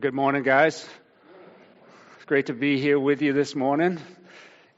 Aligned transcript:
Well, 0.00 0.08
good 0.08 0.14
morning, 0.14 0.44
guys. 0.44 0.88
It's 2.16 2.24
great 2.24 2.46
to 2.46 2.54
be 2.54 2.80
here 2.80 2.98
with 2.98 3.20
you 3.20 3.34
this 3.34 3.54
morning. 3.54 3.98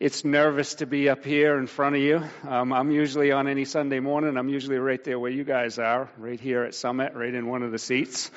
It's 0.00 0.25
nervous 0.25 0.75
to 0.76 0.87
be 0.87 1.08
up 1.08 1.25
here 1.25 1.56
in 1.58 1.68
front 1.68 1.95
of 1.95 2.02
you. 2.02 2.25
Um, 2.42 2.72
I'm 2.72 2.91
usually 2.91 3.30
on 3.30 3.46
any 3.46 3.64
Sunday 3.64 4.00
morning, 4.00 4.37
I'm 4.37 4.48
usually 4.48 4.79
right 4.79 5.03
there 5.04 5.21
where 5.21 5.30
you 5.30 5.45
guys 5.45 5.79
are, 5.79 6.11
right 6.19 6.40
here 6.40 6.64
at 6.64 6.74
Summit, 6.74 7.14
right 7.14 7.32
in 7.32 7.46
one 7.46 7.62
of 7.62 7.71
the 7.71 7.79
seats. 7.79 8.32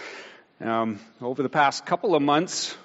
Um, 0.62 1.00
over 1.20 1.42
the 1.42 1.50
past 1.50 1.88
couple 1.88 2.14
of 2.14 2.22
months, 2.22 2.78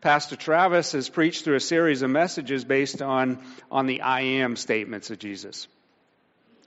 Pastor 0.00 0.36
Travis 0.36 0.92
has 0.92 1.08
preached 1.08 1.42
through 1.42 1.56
a 1.56 1.60
series 1.60 2.02
of 2.02 2.10
messages 2.10 2.64
based 2.64 3.02
on, 3.02 3.44
on 3.72 3.86
the 3.86 4.02
I 4.02 4.20
am 4.20 4.54
statements 4.54 5.10
of 5.10 5.18
Jesus, 5.18 5.66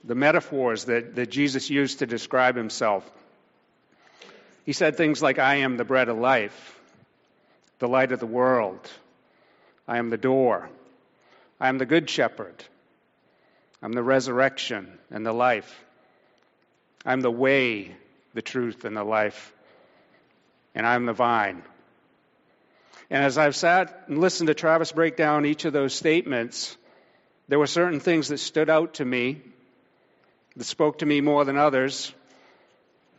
the 0.04 0.14
metaphors 0.14 0.84
that, 0.84 1.14
that 1.14 1.30
Jesus 1.30 1.70
used 1.70 2.00
to 2.00 2.06
describe 2.06 2.54
himself. 2.54 3.10
He 4.66 4.72
said 4.72 4.96
things 4.96 5.22
like, 5.22 5.38
I 5.38 5.56
am 5.56 5.76
the 5.76 5.84
bread 5.84 6.08
of 6.08 6.18
life, 6.18 6.78
the 7.78 7.88
light 7.88 8.10
of 8.10 8.18
the 8.18 8.26
world. 8.26 8.90
I 9.86 9.98
am 9.98 10.10
the 10.10 10.16
door. 10.16 10.68
I 11.60 11.68
am 11.68 11.78
the 11.78 11.86
good 11.86 12.10
shepherd. 12.10 12.64
I'm 13.80 13.92
the 13.92 14.02
resurrection 14.02 14.98
and 15.10 15.24
the 15.24 15.32
life. 15.32 15.84
I'm 17.04 17.20
the 17.20 17.30
way, 17.30 17.94
the 18.34 18.42
truth, 18.42 18.84
and 18.84 18.96
the 18.96 19.04
life. 19.04 19.52
And 20.74 20.84
I'm 20.84 21.06
the 21.06 21.12
vine. 21.12 21.62
And 23.08 23.22
as 23.22 23.38
I've 23.38 23.54
sat 23.54 24.06
and 24.08 24.18
listened 24.18 24.48
to 24.48 24.54
Travis 24.54 24.90
break 24.90 25.16
down 25.16 25.46
each 25.46 25.64
of 25.64 25.72
those 25.72 25.94
statements, 25.94 26.76
there 27.46 27.60
were 27.60 27.68
certain 27.68 28.00
things 28.00 28.28
that 28.28 28.38
stood 28.38 28.68
out 28.68 28.94
to 28.94 29.04
me, 29.04 29.42
that 30.56 30.64
spoke 30.64 30.98
to 30.98 31.06
me 31.06 31.20
more 31.20 31.44
than 31.44 31.56
others. 31.56 32.12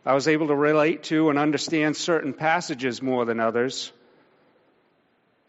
I 0.04 0.14
was 0.14 0.28
able 0.28 0.48
to 0.48 0.54
relate 0.54 1.04
to 1.04 1.30
and 1.30 1.38
understand 1.38 1.96
certain 1.96 2.32
passages 2.32 3.02
more 3.02 3.24
than 3.24 3.40
others. 3.40 3.92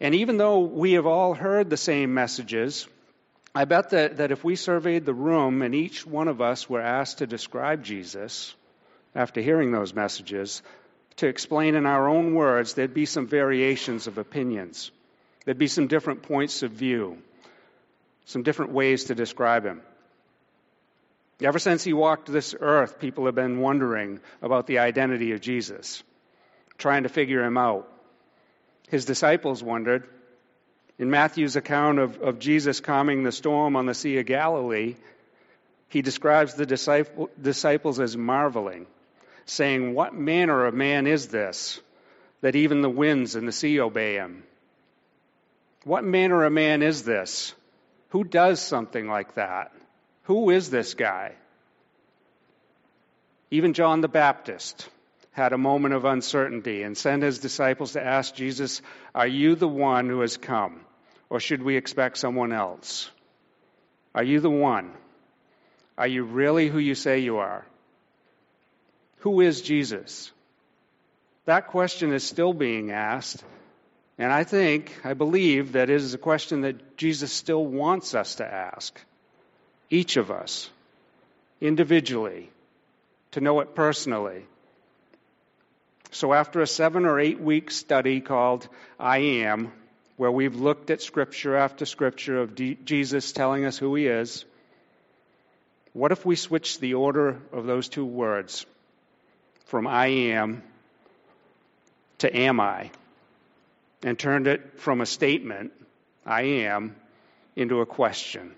And 0.00 0.14
even 0.14 0.36
though 0.36 0.60
we 0.60 0.92
have 0.92 1.06
all 1.06 1.34
heard 1.34 1.70
the 1.70 1.76
same 1.76 2.14
messages, 2.14 2.86
I 3.54 3.64
bet 3.64 3.90
that, 3.90 4.18
that 4.18 4.32
if 4.32 4.44
we 4.44 4.56
surveyed 4.56 5.04
the 5.04 5.14
room 5.14 5.62
and 5.62 5.74
each 5.74 6.06
one 6.06 6.28
of 6.28 6.40
us 6.40 6.68
were 6.68 6.80
asked 6.80 7.18
to 7.18 7.26
describe 7.26 7.82
Jesus 7.82 8.54
after 9.14 9.40
hearing 9.40 9.72
those 9.72 9.92
messages, 9.94 10.62
to 11.16 11.26
explain 11.26 11.74
in 11.74 11.84
our 11.84 12.08
own 12.08 12.34
words, 12.34 12.74
there'd 12.74 12.94
be 12.94 13.06
some 13.06 13.26
variations 13.26 14.06
of 14.06 14.18
opinions. 14.18 14.90
There'd 15.44 15.58
be 15.58 15.66
some 15.66 15.88
different 15.88 16.22
points 16.22 16.62
of 16.62 16.70
view, 16.70 17.18
some 18.24 18.42
different 18.42 18.72
ways 18.72 19.04
to 19.04 19.14
describe 19.14 19.64
him. 19.64 19.82
Ever 21.42 21.58
since 21.58 21.82
he 21.82 21.92
walked 21.92 22.30
this 22.30 22.54
earth, 22.58 22.98
people 22.98 23.26
have 23.26 23.34
been 23.34 23.60
wondering 23.60 24.20
about 24.42 24.66
the 24.66 24.80
identity 24.80 25.32
of 25.32 25.40
Jesus, 25.40 26.02
trying 26.76 27.04
to 27.04 27.08
figure 27.08 27.42
him 27.42 27.56
out. 27.56 27.90
His 28.88 29.04
disciples 29.04 29.62
wondered. 29.62 30.08
In 30.98 31.08
Matthew's 31.08 31.56
account 31.56 31.98
of, 31.98 32.20
of 32.20 32.38
Jesus 32.38 32.80
calming 32.80 33.22
the 33.22 33.32
storm 33.32 33.74
on 33.74 33.86
the 33.86 33.94
Sea 33.94 34.18
of 34.18 34.26
Galilee, 34.26 34.96
he 35.88 36.02
describes 36.02 36.54
the 36.54 36.66
disciple, 36.66 37.30
disciples 37.40 38.00
as 38.00 38.16
marveling, 38.16 38.86
saying, 39.46 39.94
What 39.94 40.14
manner 40.14 40.66
of 40.66 40.74
man 40.74 41.06
is 41.06 41.28
this, 41.28 41.80
that 42.42 42.54
even 42.54 42.82
the 42.82 42.90
winds 42.90 43.34
and 43.34 43.48
the 43.48 43.52
sea 43.52 43.80
obey 43.80 44.14
him? 44.14 44.44
What 45.84 46.04
manner 46.04 46.44
of 46.44 46.52
man 46.52 46.82
is 46.82 47.02
this? 47.02 47.54
Who 48.10 48.24
does 48.24 48.60
something 48.60 49.08
like 49.08 49.34
that? 49.34 49.72
Who 50.30 50.50
is 50.50 50.70
this 50.70 50.94
guy? 50.94 51.32
Even 53.50 53.72
John 53.72 54.00
the 54.00 54.06
Baptist 54.06 54.88
had 55.32 55.52
a 55.52 55.58
moment 55.58 55.92
of 55.92 56.04
uncertainty 56.04 56.84
and 56.84 56.96
sent 56.96 57.24
his 57.24 57.40
disciples 57.40 57.94
to 57.94 58.06
ask 58.06 58.32
Jesus, 58.32 58.80
Are 59.12 59.26
you 59.26 59.56
the 59.56 59.66
one 59.66 60.08
who 60.08 60.20
has 60.20 60.36
come? 60.36 60.82
Or 61.30 61.40
should 61.40 61.64
we 61.64 61.76
expect 61.76 62.16
someone 62.16 62.52
else? 62.52 63.10
Are 64.14 64.22
you 64.22 64.38
the 64.38 64.48
one? 64.48 64.92
Are 65.98 66.06
you 66.06 66.22
really 66.22 66.68
who 66.68 66.78
you 66.78 66.94
say 66.94 67.18
you 67.18 67.38
are? 67.38 67.66
Who 69.22 69.40
is 69.40 69.62
Jesus? 69.62 70.30
That 71.46 71.66
question 71.66 72.12
is 72.12 72.22
still 72.22 72.52
being 72.52 72.92
asked. 72.92 73.42
And 74.16 74.32
I 74.32 74.44
think, 74.44 74.96
I 75.02 75.14
believe 75.14 75.72
that 75.72 75.90
it 75.90 75.96
is 75.96 76.14
a 76.14 76.18
question 76.18 76.60
that 76.60 76.96
Jesus 76.96 77.32
still 77.32 77.66
wants 77.66 78.14
us 78.14 78.36
to 78.36 78.46
ask 78.46 78.96
each 79.90 80.16
of 80.16 80.30
us, 80.30 80.70
individually, 81.60 82.48
to 83.32 83.40
know 83.40 83.60
it 83.60 83.74
personally. 83.74 84.44
So, 86.12 86.32
after 86.32 86.60
a 86.60 86.66
seven 86.66 87.04
or 87.04 87.20
eight 87.20 87.40
week 87.40 87.70
study 87.70 88.20
called 88.20 88.68
I 88.98 89.18
Am, 89.18 89.72
where 90.16 90.30
we've 90.30 90.56
looked 90.56 90.90
at 90.90 91.02
scripture 91.02 91.56
after 91.56 91.84
scripture 91.84 92.40
of 92.40 92.54
D- 92.54 92.78
Jesus 92.84 93.32
telling 93.32 93.64
us 93.64 93.78
who 93.78 93.94
he 93.94 94.06
is, 94.06 94.44
what 95.92 96.12
if 96.12 96.24
we 96.24 96.36
switch 96.36 96.78
the 96.78 96.94
order 96.94 97.40
of 97.52 97.66
those 97.66 97.88
two 97.88 98.04
words 98.04 98.64
from 99.66 99.86
I 99.86 100.06
am 100.06 100.62
to 102.18 102.36
am 102.36 102.60
I 102.60 102.90
and 104.02 104.18
turned 104.18 104.46
it 104.46 104.78
from 104.78 105.00
a 105.00 105.06
statement, 105.06 105.72
I 106.24 106.42
am, 106.42 106.96
into 107.56 107.80
a 107.80 107.86
question? 107.86 108.54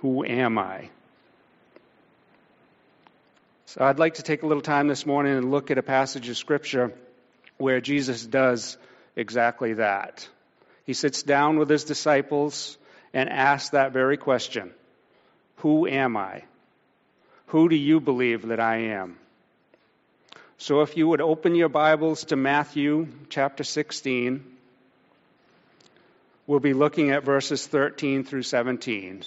Who 0.00 0.24
am 0.24 0.58
I? 0.58 0.88
So 3.66 3.84
I'd 3.84 3.98
like 3.98 4.14
to 4.14 4.22
take 4.22 4.42
a 4.42 4.46
little 4.46 4.62
time 4.62 4.88
this 4.88 5.06
morning 5.06 5.36
and 5.36 5.50
look 5.50 5.70
at 5.70 5.78
a 5.78 5.82
passage 5.82 6.28
of 6.28 6.36
Scripture 6.36 6.92
where 7.58 7.80
Jesus 7.80 8.24
does 8.24 8.78
exactly 9.14 9.74
that. 9.74 10.26
He 10.86 10.94
sits 10.94 11.22
down 11.22 11.58
with 11.58 11.68
his 11.68 11.84
disciples 11.84 12.78
and 13.12 13.28
asks 13.28 13.70
that 13.70 13.92
very 13.92 14.16
question 14.16 14.72
Who 15.56 15.86
am 15.86 16.16
I? 16.16 16.44
Who 17.48 17.68
do 17.68 17.76
you 17.76 18.00
believe 18.00 18.48
that 18.48 18.60
I 18.60 18.94
am? 18.94 19.18
So 20.56 20.80
if 20.80 20.96
you 20.96 21.08
would 21.08 21.20
open 21.20 21.54
your 21.54 21.68
Bibles 21.68 22.24
to 22.24 22.36
Matthew 22.36 23.08
chapter 23.28 23.64
16, 23.64 24.44
we'll 26.46 26.60
be 26.60 26.74
looking 26.74 27.10
at 27.10 27.24
verses 27.24 27.66
13 27.66 28.24
through 28.24 28.42
17. 28.42 29.24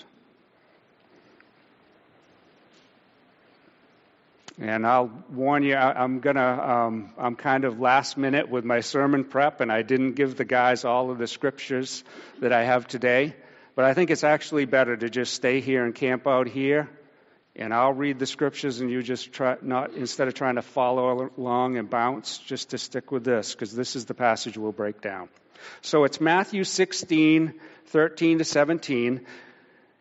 And 4.60 4.86
I'll 4.86 5.12
warn 5.32 5.64
you, 5.64 5.76
I'm 5.76 6.20
gonna, 6.20 6.62
um, 6.62 7.14
I'm 7.18 7.36
kind 7.36 7.66
of 7.66 7.80
last 7.80 8.18
minute 8.18 8.50
with 8.50 8.64
my 8.64 8.82
sermon 8.82 9.24
prep, 9.24 9.62
and 9.62 9.72
I 9.72 9.82
didn't 9.82 10.14
give 10.14 10.36
the 10.36 10.46
guys 10.46 10.86
all 10.86 11.10
of 11.10 11.18
the 11.18 11.26
scriptures 11.26 12.04
that 12.40 12.54
I 12.54 12.64
have 12.64 12.88
today. 12.88 13.36
But 13.76 13.86
I 13.86 13.96
think 13.96 14.12
it's 14.12 14.24
actually 14.24 14.66
better 14.66 14.96
to 14.96 15.10
just 15.10 15.34
stay 15.34 15.60
here 15.60 15.84
and 15.84 15.96
camp 15.96 16.28
out 16.28 16.48
here, 16.48 16.88
and 17.56 17.74
I'll 17.74 17.94
read 17.94 18.20
the 18.20 18.28
scriptures, 18.28 18.80
and 18.80 18.92
you 18.92 19.02
just 19.02 19.32
try 19.32 19.58
not 19.64 19.94
instead 19.94 20.28
of 20.28 20.36
trying 20.36 20.56
to 20.56 20.62
follow 20.62 21.32
along 21.36 21.78
and 21.78 21.90
bounce, 21.90 22.38
just 22.38 22.70
to 22.70 22.78
stick 22.78 23.12
with 23.12 23.24
this, 23.24 23.54
because 23.54 23.74
this 23.74 23.96
is 23.96 24.06
the 24.06 24.14
passage 24.14 24.56
we'll 24.56 24.72
break 24.72 25.02
down. 25.02 25.30
So 25.82 26.04
it's 26.04 26.22
Matthew 26.22 26.64
16, 26.64 27.56
13 27.88 28.38
to 28.38 28.44
17. 28.44 29.26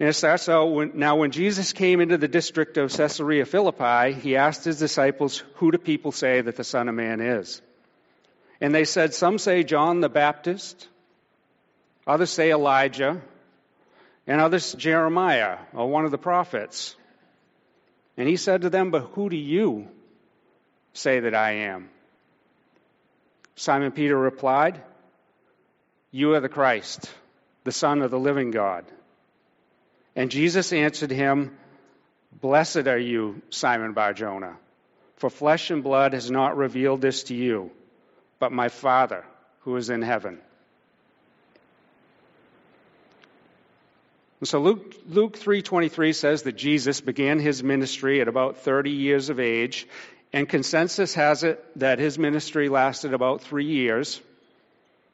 And 0.03 0.09
it 0.09 0.15
starts 0.15 0.49
when, 0.49 0.99
now 0.99 1.15
when 1.15 1.31
Jesus 1.31 1.73
came 1.73 2.01
into 2.01 2.19
the 2.19 2.27
district 2.27 2.77
of 2.77 2.91
Caesarea 2.91 3.47
Philippi, 3.47 4.13
he 4.13 4.35
asked 4.35 4.65
his 4.65 4.81
disciples, 4.81 5.45
Who 5.59 5.71
do 5.71 5.79
people 5.79 6.11
say 6.11 6.41
that 6.41 6.57
the 6.57 6.65
Son 6.65 6.89
of 6.89 6.97
Man 6.97 7.21
is? 7.21 7.63
And 8.61 8.75
they 8.75 8.83
said, 8.83 9.15
Some 9.15 9.39
say 9.39 9.63
John 9.63 10.01
the 10.01 10.09
Baptist, 10.09 10.89
others 12.05 12.31
say 12.31 12.51
Elijah, 12.51 13.23
and 14.27 14.41
others 14.41 14.73
Jeremiah, 14.73 15.59
or 15.73 15.89
one 15.89 16.05
of 16.05 16.11
the 16.11 16.19
prophets. 16.19 16.97
And 18.17 18.29
he 18.29 18.37
said 18.37 18.63
to 18.63 18.71
them, 18.71 18.91
But 18.91 19.03
who 19.13 19.31
do 19.31 19.37
you 19.37 19.87
say 20.95 21.21
that 21.21 21.37
I 21.37 21.53
am? 21.71 21.91
Simon 23.55 23.93
Peter 23.93 24.19
replied, 24.19 24.83
You 26.11 26.35
are 26.35 26.41
the 26.41 26.49
Christ, 26.49 27.09
the 27.63 27.71
Son 27.71 28.03
of 28.03 28.11
the 28.11 28.19
living 28.19 28.51
God. 28.51 28.85
And 30.15 30.31
Jesus 30.31 30.73
answered 30.73 31.11
him, 31.11 31.57
Blessed 32.41 32.87
are 32.87 32.99
you, 32.99 33.43
Simon 33.51 33.93
Bar 33.93 34.15
Jonah, 34.15 34.57
for 35.17 35.31
flesh 35.31 35.71
and 35.71 35.83
blood 35.83 36.13
has 36.13 36.31
not 36.31 36.57
revealed 36.57 37.01
this 37.01 37.25
to 37.25 37.35
you, 37.35 37.71
but 38.39 38.53
my 38.53 38.69
Father 38.69 39.25
who 39.61 39.77
is 39.77 39.91
in 39.91 40.03
heaven. 40.03 40.39
And 44.41 44.49
so 44.49 44.59
Luke, 44.59 44.97
Luke 45.09 45.39
3.23 45.39 46.15
says 46.15 46.43
that 46.43 46.57
Jesus 46.57 47.01
began 47.01 47.39
his 47.39 47.63
ministry 47.63 48.21
at 48.21 48.27
about 48.27 48.59
30 48.59 48.91
years 48.91 49.29
of 49.31 49.39
age, 49.39 49.87
and 50.33 50.49
consensus 50.49 51.15
has 51.15 51.45
it 51.45 51.65
that 51.79 52.01
his 52.01 52.19
ministry 52.19 52.69
lasted 52.69 53.15
about 53.15 53.43
three 53.43 53.67
years. 53.67 54.21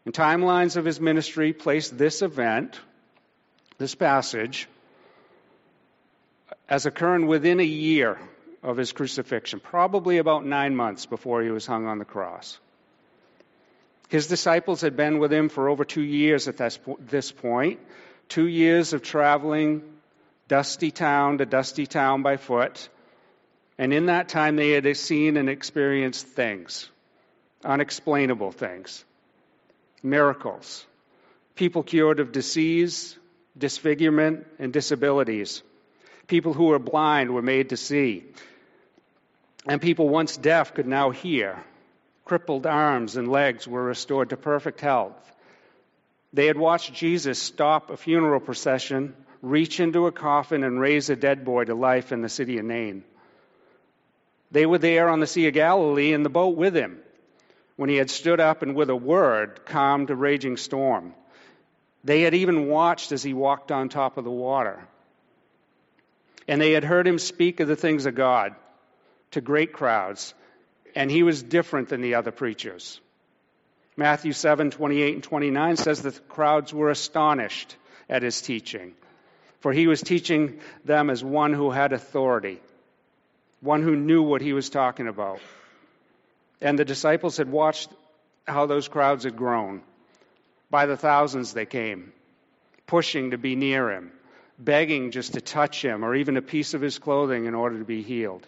And 0.06 0.14
timelines 0.14 0.76
of 0.76 0.86
his 0.86 0.98
ministry 0.98 1.52
place 1.52 1.90
this 1.90 2.22
event, 2.22 2.80
this 3.76 3.94
passage, 3.94 4.66
as 6.68 6.86
occurring 6.86 7.26
within 7.26 7.60
a 7.60 7.64
year 7.64 8.18
of 8.62 8.76
his 8.76 8.92
crucifixion, 8.92 9.60
probably 9.60 10.18
about 10.18 10.44
nine 10.44 10.76
months 10.76 11.06
before 11.06 11.42
he 11.42 11.50
was 11.50 11.66
hung 11.66 11.86
on 11.86 11.98
the 11.98 12.04
cross. 12.04 12.58
His 14.08 14.26
disciples 14.26 14.80
had 14.80 14.96
been 14.96 15.18
with 15.18 15.32
him 15.32 15.48
for 15.48 15.68
over 15.68 15.84
two 15.84 16.02
years 16.02 16.48
at 16.48 16.56
this 17.00 17.30
point, 17.30 17.80
two 18.28 18.46
years 18.46 18.92
of 18.92 19.02
traveling 19.02 19.82
dusty 20.48 20.90
town 20.90 21.38
to 21.38 21.46
dusty 21.46 21.86
town 21.86 22.22
by 22.22 22.36
foot. 22.36 22.88
And 23.76 23.92
in 23.92 24.06
that 24.06 24.28
time, 24.28 24.56
they 24.56 24.70
had 24.70 24.96
seen 24.96 25.36
and 25.36 25.48
experienced 25.48 26.26
things, 26.26 26.88
unexplainable 27.64 28.52
things, 28.52 29.04
miracles, 30.02 30.84
people 31.54 31.82
cured 31.82 32.18
of 32.18 32.32
disease, 32.32 33.16
disfigurement, 33.56 34.46
and 34.58 34.72
disabilities. 34.72 35.62
People 36.28 36.52
who 36.52 36.66
were 36.66 36.78
blind 36.78 37.34
were 37.34 37.42
made 37.42 37.70
to 37.70 37.76
see. 37.76 38.25
And 39.66 39.80
people 39.80 40.08
once 40.08 40.36
deaf 40.36 40.75
could 40.75 40.86
now 40.86 41.10
hear. 41.10 41.64
Crippled 42.25 42.66
arms 42.66 43.16
and 43.16 43.28
legs 43.30 43.66
were 43.66 43.82
restored 43.82 44.30
to 44.30 44.36
perfect 44.36 44.80
health. 44.80 45.16
They 46.34 46.46
had 46.46 46.58
watched 46.58 46.92
Jesus 46.92 47.38
stop 47.40 47.90
a 47.90 47.96
funeral 47.96 48.40
procession, 48.40 49.14
reach 49.40 49.80
into 49.80 50.06
a 50.06 50.12
coffin, 50.12 50.62
and 50.62 50.78
raise 50.78 51.08
a 51.08 51.16
dead 51.16 51.44
boy 51.44 51.64
to 51.64 51.75
life 51.75 52.12
in 52.12 52.20
the 52.20 52.28
city 52.28 52.58
of 52.58 52.66
Nain. 52.66 53.04
They 54.50 54.66
were 54.66 54.78
there 54.78 55.08
on 55.08 55.20
the 55.20 55.26
Sea 55.26 55.48
of 55.48 55.54
Galilee 55.54 56.12
in 56.12 56.22
the 56.22 56.28
boat 56.28 56.56
with 56.56 56.76
him 56.76 56.98
when 57.76 57.88
he 57.88 57.96
had 57.96 58.10
stood 58.10 58.40
up 58.40 58.62
and 58.62 58.75
with 58.75 58.90
a 58.90 58.96
word 58.96 59.64
calmed 59.64 60.10
a 60.10 60.14
raging 60.16 60.58
storm. 60.58 61.14
They 62.04 62.22
had 62.22 62.34
even 62.34 62.69
watched 62.69 63.12
as 63.12 63.22
he 63.22 63.32
walked 63.32 63.72
on 63.72 63.88
top 63.88 64.19
of 64.19 64.25
the 64.25 64.30
water. 64.30 64.86
And 66.48 66.60
they 66.60 66.72
had 66.72 66.84
heard 66.84 67.06
him 67.06 67.18
speak 67.18 67.60
of 67.60 67.68
the 67.68 67.76
things 67.76 68.06
of 68.06 68.14
God 68.14 68.54
to 69.32 69.42
great 69.42 69.72
crowds, 69.72 70.34
and 70.94 71.10
he 71.10 71.22
was 71.22 71.42
different 71.42 71.90
than 71.90 72.00
the 72.00 72.14
other 72.14 72.30
preachers. 72.32 73.00
Matthew 73.96 74.32
7 74.32 74.70
28 74.70 75.14
and 75.14 75.22
29 75.22 75.76
says 75.76 76.02
that 76.02 76.14
the 76.14 76.20
crowds 76.20 76.72
were 76.72 76.90
astonished 76.90 77.76
at 78.08 78.22
his 78.22 78.40
teaching, 78.40 78.94
for 79.60 79.72
he 79.72 79.86
was 79.86 80.00
teaching 80.00 80.60
them 80.84 81.10
as 81.10 81.22
one 81.22 81.52
who 81.52 81.70
had 81.70 81.92
authority, 81.92 82.60
one 83.60 83.82
who 83.82 83.94
knew 83.94 84.22
what 84.22 84.40
he 84.40 84.54
was 84.54 84.70
talking 84.70 85.08
about. 85.08 85.40
And 86.60 86.78
the 86.78 86.84
disciples 86.84 87.36
had 87.36 87.50
watched 87.50 87.90
how 88.46 88.66
those 88.66 88.88
crowds 88.88 89.24
had 89.24 89.36
grown. 89.36 89.82
By 90.70 90.86
the 90.86 90.96
thousands 90.96 91.52
they 91.52 91.66
came, 91.66 92.12
pushing 92.86 93.32
to 93.32 93.38
be 93.38 93.56
near 93.56 93.90
him, 93.90 94.12
begging 94.58 95.10
just 95.10 95.34
to 95.34 95.40
touch 95.40 95.82
him 95.82 96.05
or 96.05 96.14
even 96.14 96.37
a 96.37 96.43
piece 96.43 96.75
of 96.75 96.81
his 96.81 96.99
clothing 96.99 97.46
in 97.46 97.55
order 97.55 97.78
to 97.78 97.84
be 97.84 98.02
healed. 98.02 98.46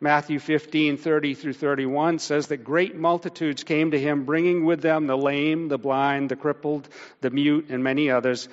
Matthew 0.00 0.38
15, 0.38 0.96
30 0.96 1.34
through 1.34 1.52
31 1.54 2.18
says 2.18 2.48
that 2.48 2.64
great 2.64 2.96
multitudes 2.96 3.64
came 3.64 3.92
to 3.92 3.98
him, 3.98 4.24
bringing 4.24 4.64
with 4.64 4.82
them 4.82 5.06
the 5.06 5.16
lame, 5.16 5.68
the 5.68 5.78
blind, 5.78 6.30
the 6.30 6.36
crippled, 6.36 6.88
the 7.20 7.30
mute, 7.30 7.66
and 7.70 7.82
many 7.82 8.10
others, 8.10 8.48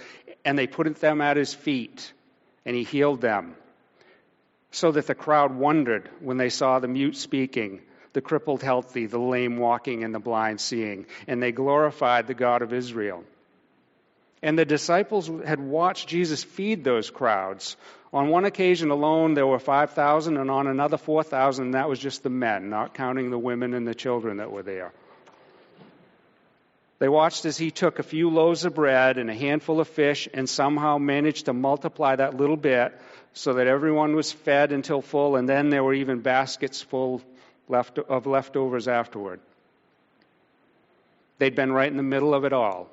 and 0.46 0.58
they 0.58 0.68
put 0.68 0.96
them 0.96 1.20
at 1.20 1.38
his 1.38 1.54
feet, 1.54 2.14
and 2.66 2.76
he 2.76 2.84
healed 2.84 3.22
them. 3.22 3.56
So 4.72 4.92
that 4.92 5.08
the 5.08 5.16
crowd 5.16 5.54
wondered 5.54 6.10
when 6.22 6.38
they 6.38 6.50
saw 6.50 6.80
the 6.80 6.88
mute 6.88 7.18
speaking, 7.18 7.82
the 8.14 8.22
crippled 8.22 8.64
healthy, 8.64 9.06
the 9.06 9.20
lame 9.20 9.58
walking, 9.58 10.04
and 10.04 10.16
the 10.16 10.20
blind 10.20 10.62
seeing. 10.62 11.06
And 11.28 11.44
they 11.44 11.52
glorified 11.52 12.28
the 12.28 12.34
God 12.34 12.62
of 12.62 12.72
Israel. 12.72 13.26
And 14.44 14.58
the 14.58 14.66
disciples 14.66 15.30
had 15.46 15.60
watched 15.60 16.08
Jesus 16.08 16.44
feed 16.44 16.84
those 16.84 17.10
crowds. 17.10 17.78
On 18.12 18.30
one 18.30 18.46
occasion 18.46 18.90
alone, 18.90 19.36
there 19.36 19.48
were 19.48 19.60
5,000, 19.60 20.38
and 20.38 20.50
on 20.50 20.68
another, 20.68 20.98
4,000, 20.98 21.66
and 21.66 21.74
that 21.76 21.88
was 21.88 22.00
just 22.00 22.24
the 22.24 22.30
men, 22.30 22.70
not 22.70 22.94
counting 22.94 23.30
the 23.30 23.38
women 23.38 23.74
and 23.74 23.88
the 23.88 23.96
children 23.96 24.38
that 24.38 24.52
were 24.52 24.64
there. 24.64 24.92
They 27.00 27.10
watched 27.10 27.46
as 27.46 27.58
he 27.58 27.72
took 27.72 27.98
a 27.98 28.04
few 28.04 28.30
loaves 28.30 28.64
of 28.66 28.76
bread 28.76 29.18
and 29.18 29.30
a 29.30 29.34
handful 29.34 29.80
of 29.80 29.88
fish 29.88 30.28
and 30.32 30.48
somehow 30.48 31.00
managed 31.00 31.46
to 31.46 31.54
multiply 31.54 32.16
that 32.16 32.38
little 32.38 32.58
bit 32.58 32.94
so 33.34 33.54
that 33.54 33.66
everyone 33.66 34.16
was 34.16 34.32
fed 34.32 34.72
until 34.72 35.02
full, 35.02 35.36
and 35.36 35.48
then 35.48 35.70
there 35.70 35.84
were 35.84 35.94
even 35.94 36.20
baskets 36.20 36.82
full 36.82 37.22
left, 37.68 37.98
of 37.98 38.28
leftovers 38.28 38.88
afterward. 38.88 39.40
They'd 41.40 41.56
been 41.56 41.72
right 41.72 41.90
in 41.90 41.98
the 41.98 42.04
middle 42.04 42.36
of 42.36 42.44
it 42.46 42.54
all. 42.54 42.88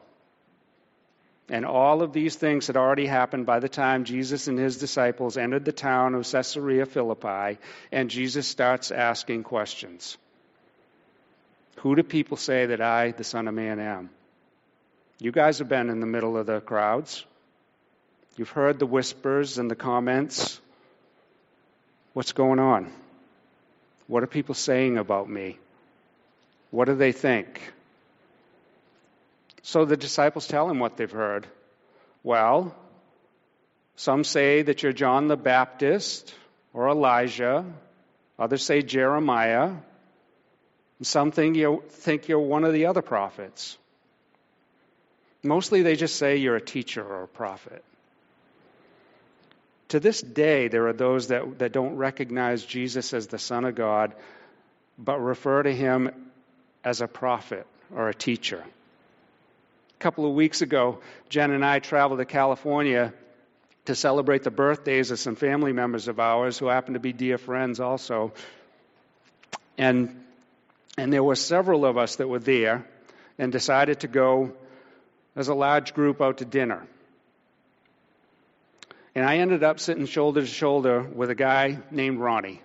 And 1.51 1.65
all 1.65 2.03
of 2.03 2.13
these 2.13 2.37
things 2.37 2.67
had 2.67 2.77
already 2.77 3.07
happened 3.07 3.47
by 3.47 3.61
the 3.61 3.69
time 3.69 4.05
Jesus 4.05 4.49
and 4.49 4.59
his 4.59 4.77
disciples 4.77 5.39
entered 5.39 5.65
the 5.65 5.73
town 5.73 6.15
of 6.15 6.31
Caesarea 6.31 6.85
Philippi, 6.85 7.59
and 7.91 8.11
Jesus 8.11 8.47
starts 8.47 8.91
asking 8.91 9.45
questions. 9.45 10.19
Who 11.79 11.95
do 11.97 12.03
people 12.03 12.37
say 12.37 12.67
that 12.67 12.81
I, 12.83 13.13
the 13.13 13.25
Son 13.25 13.49
of 13.49 13.55
Man, 13.55 13.81
am? 13.81 14.11
You 15.21 15.33
guys 15.33 15.61
have 15.61 15.69
been 15.69 15.89
in 15.89 16.01
the 16.01 16.07
middle 16.07 16.37
of 16.37 16.47
the 16.47 16.61
crowds. 16.61 17.25
You've 18.37 18.51
heard 18.51 18.79
the 18.79 18.87
whispers 18.87 19.59
and 19.59 19.71
the 19.71 19.75
comments. 19.77 20.61
What's 22.13 22.33
going 22.33 22.59
on? 22.59 22.93
What 24.07 24.23
are 24.23 24.29
people 24.29 24.55
saying 24.55 24.99
about 24.99 25.29
me? 25.29 25.59
What 26.71 26.87
do 26.87 26.95
they 26.95 27.13
think? 27.13 27.73
So 29.69 29.85
the 29.85 29.99
disciples 29.99 30.47
tell 30.47 30.71
him 30.71 30.79
what 30.79 30.97
they've 30.97 31.11
heard. 31.11 31.47
Well, 32.23 32.75
some 33.97 34.25
say 34.25 34.63
that 34.63 34.83
you're 34.83 34.95
John 34.95 35.29
the 35.29 35.37
Baptist 35.37 36.35
or 36.73 36.89
Elijah. 36.89 37.67
Others 38.39 38.63
say 38.63 38.81
Jeremiah. 38.81 39.65
And 39.65 41.07
some 41.07 41.33
think, 41.33 41.57
you 41.57 41.83
think 41.91 42.29
you're 42.29 42.39
one 42.39 42.65
of 42.65 42.73
the 42.73 42.87
other 42.87 43.03
prophets. 43.03 43.77
Mostly 45.43 45.83
they 45.83 45.97
just 45.97 46.17
say 46.17 46.39
you're 46.39 46.57
a 46.57 46.63
teacher 46.63 47.05
or 47.05 47.25
a 47.25 47.29
prophet. 47.29 47.85
To 49.89 50.01
this 50.01 50.23
day, 50.23 50.69
there 50.69 50.89
are 50.89 50.95
those 50.95 51.29
that, 51.29 51.59
that 51.59 51.73
don't 51.73 51.97
recognize 51.97 52.65
Jesus 52.65 53.13
as 53.13 53.27
the 53.27 53.39
Son 53.39 53.67
of 53.67 53.75
God, 53.75 54.15
but 54.99 55.19
refer 55.19 55.63
to 55.63 55.75
him 55.75 56.31
as 56.83 57.03
a 57.03 57.07
prophet 57.07 57.67
or 57.95 58.09
a 58.09 58.15
teacher. 58.15 58.65
A 59.99 60.01
couple 60.01 60.27
of 60.27 60.33
weeks 60.33 60.63
ago, 60.63 61.01
Jen 61.29 61.51
and 61.51 61.65
I 61.65 61.81
traveled 61.81 62.21
to 62.21 62.25
California 62.25 63.13
to 63.87 63.97
celebrate 63.97 64.45
the 64.45 64.51
birthdays 64.53 65.11
of 65.11 65.19
some 65.19 65.35
family 65.35 65.73
members 65.73 66.07
of 66.07 66.21
ours 66.21 66.57
who 66.57 66.67
happen 66.67 66.95
to 66.95 67.01
be 67.01 67.13
dear 67.13 67.37
friends 67.37 67.81
also. 67.81 68.33
And, 69.77 70.25
and 70.97 71.13
there 71.13 71.25
were 71.25 71.35
several 71.35 71.85
of 71.85 71.99
us 71.99 72.15
that 72.17 72.29
were 72.29 72.39
there 72.39 72.87
and 73.39 73.51
decided 73.51 74.01
to 74.01 74.07
go 74.07 74.53
as 75.35 75.49
a 75.49 75.55
large 75.55 75.95
group 75.95 76.23
out 76.23 76.39
to 76.39 76.45
dinner. 76.45 76.87
And 79.17 79.25
I 79.25 79.39
ended 79.39 79.65
up 79.65 79.81
sitting 79.81 80.07
shoulder 80.07 80.43
to 80.43 80.47
shoulder 80.47 81.03
with 81.03 81.31
a 81.31 81.35
guy 81.35 81.79
named 81.91 82.21
Ronnie. 82.21 82.63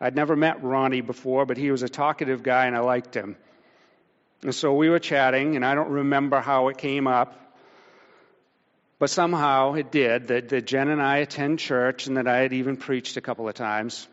I'd 0.00 0.16
never 0.16 0.36
met 0.36 0.62
Ronnie 0.64 1.02
before, 1.02 1.44
but 1.44 1.58
he 1.58 1.70
was 1.70 1.82
a 1.82 1.88
talkative 1.90 2.42
guy 2.42 2.64
and 2.64 2.74
I 2.74 2.80
liked 2.80 3.14
him. 3.14 3.36
And 4.42 4.54
so 4.54 4.74
we 4.74 4.88
were 4.88 4.98
chatting, 4.98 5.56
and 5.56 5.64
I 5.64 5.74
don't 5.74 5.90
remember 5.90 6.40
how 6.40 6.68
it 6.68 6.78
came 6.78 7.06
up, 7.06 7.36
but 8.98 9.10
somehow 9.10 9.74
it 9.74 9.90
did 9.90 10.28
that, 10.28 10.48
that 10.48 10.66
Jen 10.66 10.88
and 10.88 11.02
I 11.02 11.18
attend 11.18 11.58
church 11.58 12.06
and 12.06 12.16
that 12.16 12.26
I 12.26 12.38
had 12.38 12.52
even 12.52 12.76
preached 12.76 13.16
a 13.16 13.20
couple 13.20 13.48
of 13.48 13.54
times. 13.54 14.08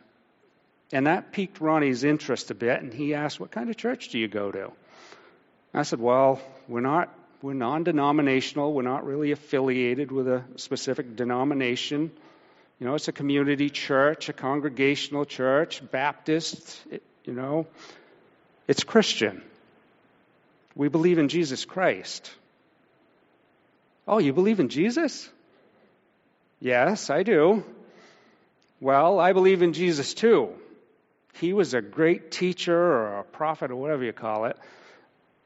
And 0.92 1.08
that 1.08 1.32
piqued 1.32 1.60
Ronnie's 1.60 2.04
interest 2.04 2.52
a 2.52 2.56
bit, 2.56 2.82
and 2.82 2.94
he 2.94 3.14
asked, 3.14 3.40
What 3.40 3.52
kind 3.52 3.70
of 3.70 3.78
church 3.78 4.10
do 4.10 4.20
you 4.20 4.28
go 4.28 4.52
to? 4.52 4.72
I 5.74 5.84
said, 5.84 6.00
Well, 6.00 6.42
we're 6.68 6.82
not 6.82 7.14
we're 7.42 7.54
non 7.54 7.84
denominational. 7.84 8.74
We're 8.74 8.82
not 8.82 9.06
really 9.06 9.32
affiliated 9.32 10.12
with 10.12 10.28
a 10.28 10.44
specific 10.56 11.16
denomination. 11.16 12.12
You 12.80 12.88
know, 12.88 12.96
it's 12.96 13.08
a 13.08 13.12
community 13.12 13.70
church, 13.70 14.30
a 14.30 14.34
congregational 14.34 15.26
church, 15.26 15.82
Baptist, 15.92 16.80
you 17.26 17.34
know. 17.34 17.68
It's 18.68 18.84
Christian. 18.84 19.42
We 20.78 20.90
believe 20.90 21.18
in 21.18 21.28
Jesus 21.28 21.66
Christ. 21.66 22.32
Oh, 24.08 24.20
you 24.20 24.32
believe 24.32 24.60
in 24.60 24.70
Jesus? 24.70 25.28
Yes, 26.60 27.10
I 27.10 27.24
do. 27.24 27.64
Well, 28.80 29.20
I 29.20 29.34
believe 29.34 29.64
in 29.64 29.74
Jesus 29.74 30.14
too. 30.14 30.50
He 31.34 31.52
was 31.52 31.74
a 31.74 31.82
great 31.82 32.30
teacher 32.30 32.78
or 32.78 33.18
a 33.20 33.24
prophet 33.24 33.72
or 33.72 33.76
whatever 33.76 34.04
you 34.04 34.14
call 34.14 34.46
it. 34.46 34.58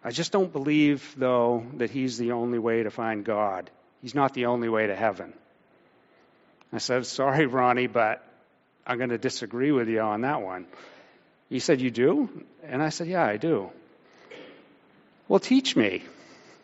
I 0.04 0.12
just 0.12 0.34
don't 0.34 0.52
believe, 0.52 1.16
though, 1.16 1.66
that 1.78 1.92
he's 1.92 2.18
the 2.18 2.34
only 2.34 2.60
way 2.60 2.84
to 2.84 2.92
find 2.92 3.24
God. 3.24 3.70
He's 4.02 4.16
not 4.16 4.34
the 4.34 4.48
only 4.48 4.68
way 4.68 4.88
to 4.88 4.96
heaven. 4.96 5.34
I 6.74 6.80
said, 6.80 7.06
Sorry, 7.06 7.46
Ronnie, 7.46 7.88
but 7.88 8.26
I'm 8.86 8.98
going 8.98 9.12
to 9.12 9.18
disagree 9.18 9.72
with 9.72 9.88
you 9.88 10.02
on 10.02 10.22
that 10.22 10.42
one. 10.42 10.66
He 11.50 11.60
said, 11.60 11.80
You 11.80 11.92
do? 11.92 12.30
And 12.64 12.84
I 12.84 12.90
said, 12.90 13.08
Yeah, 13.08 13.24
I 13.26 13.38
do. 13.38 13.72
Well, 15.28 15.40
teach 15.40 15.76
me. 15.76 16.04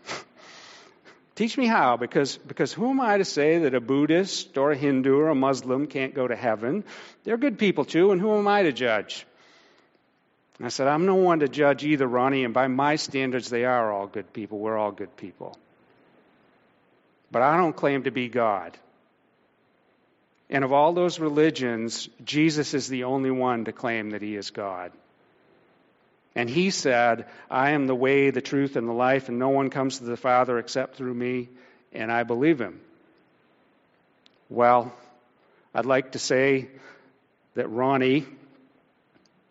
teach 1.36 1.58
me 1.58 1.68
how, 1.68 1.98
because, 1.98 2.38
because 2.38 2.74
who 2.74 2.90
am 2.90 3.00
I 3.00 3.18
to 3.18 3.26
say 3.26 3.60
that 3.60 3.74
a 3.74 3.82
Buddhist 3.82 4.58
or 4.58 4.72
a 4.72 4.78
Hindu 4.78 5.18
or 5.18 5.30
a 5.30 5.36
Muslim 5.36 5.88
can't 5.88 6.14
go 6.14 6.28
to 6.28 6.36
heaven? 6.36 6.84
They're 7.24 7.38
good 7.38 7.58
people 7.60 7.86
too, 7.86 8.12
and 8.12 8.20
who 8.20 8.38
am 8.38 8.48
I 8.48 8.64
to 8.64 8.72
judge? 8.72 9.26
I 10.60 10.70
said, 10.70 10.88
I'm 10.88 11.06
no 11.06 11.16
one 11.16 11.40
to 11.40 11.48
judge 11.48 11.86
either, 11.86 12.08
Ronnie, 12.08 12.44
and 12.44 12.54
by 12.54 12.68
my 12.68 12.96
standards, 12.96 13.50
they 13.50 13.66
are 13.66 13.92
all 13.92 14.08
good 14.08 14.34
people. 14.34 14.58
We're 14.58 14.78
all 14.78 14.92
good 14.92 15.16
people. 15.16 15.56
But 17.32 17.44
I 17.44 17.58
don't 17.58 17.76
claim 17.76 18.04
to 18.04 18.12
be 18.12 18.28
God. 18.28 18.76
And 20.50 20.64
of 20.64 20.72
all 20.72 20.94
those 20.94 21.20
religions, 21.20 22.10
Jesus 22.24 22.74
is 22.74 22.88
the 22.88 23.04
only 23.04 23.32
one 23.32 23.66
to 23.66 23.72
claim 23.72 24.12
that 24.12 24.22
he 24.22 24.36
is 24.36 24.50
God. 24.50 24.92
And 26.38 26.48
he 26.48 26.70
said, 26.70 27.26
I 27.50 27.72
am 27.72 27.88
the 27.88 27.96
way, 27.96 28.30
the 28.30 28.42
truth, 28.42 28.76
and 28.76 28.88
the 28.88 28.94
life, 28.94 29.28
and 29.28 29.40
no 29.40 29.50
one 29.50 29.72
comes 29.72 29.98
to 29.98 30.04
the 30.04 30.16
Father 30.16 30.60
except 30.60 30.96
through 30.96 31.16
me, 31.16 31.50
and 31.92 32.12
I 32.12 32.22
believe 32.22 32.62
him. 32.62 32.80
Well, 34.48 34.94
I'd 35.74 35.88
like 35.88 36.12
to 36.12 36.20
say 36.20 36.70
that 37.56 37.68
Ronnie, 37.70 38.28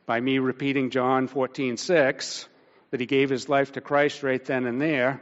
by 0.07 0.21
me 0.21 0.39
repeating 0.39 0.91
John 0.91 1.27
14:6, 1.27 2.47
that 2.93 3.01
he 3.01 3.07
gave 3.07 3.31
his 3.31 3.49
life 3.49 3.73
to 3.73 3.81
Christ 3.81 4.23
right 4.23 4.45
then 4.45 4.65
and 4.65 4.81
there, 4.81 5.21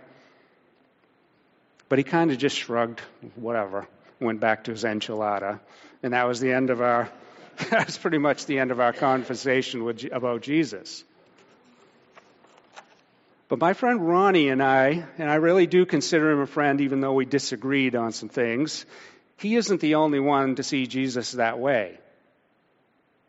but 1.88 1.96
he 1.96 2.04
kind 2.04 2.30
of 2.30 2.36
just 2.36 2.56
shrugged, 2.58 3.00
whatever, 3.36 3.88
went 4.20 4.38
back 4.38 4.64
to 4.64 4.72
his 4.72 4.84
enchilada, 4.84 5.60
and 6.02 6.12
that 6.12 6.28
was 6.28 6.40
the 6.40 6.52
end 6.52 6.68
of 6.68 6.82
our. 6.82 7.10
that 7.70 7.86
was 7.86 7.96
pretty 7.96 8.18
much 8.18 8.44
the 8.44 8.58
end 8.58 8.70
of 8.70 8.80
our 8.80 8.92
conversation 8.92 9.84
with, 9.84 10.04
about 10.12 10.42
Jesus. 10.42 11.04
But 13.48 13.58
my 13.58 13.74
friend 13.74 14.06
Ronnie 14.06 14.48
and 14.48 14.62
I, 14.62 15.04
and 15.18 15.30
I 15.30 15.34
really 15.36 15.66
do 15.66 15.84
consider 15.84 16.30
him 16.30 16.40
a 16.40 16.46
friend 16.46 16.80
even 16.80 17.00
though 17.00 17.12
we 17.12 17.26
disagreed 17.26 17.94
on 17.94 18.12
some 18.12 18.28
things, 18.28 18.86
he 19.36 19.56
isn't 19.56 19.80
the 19.80 19.96
only 19.96 20.20
one 20.20 20.54
to 20.56 20.62
see 20.62 20.86
Jesus 20.86 21.32
that 21.32 21.58
way. 21.58 21.98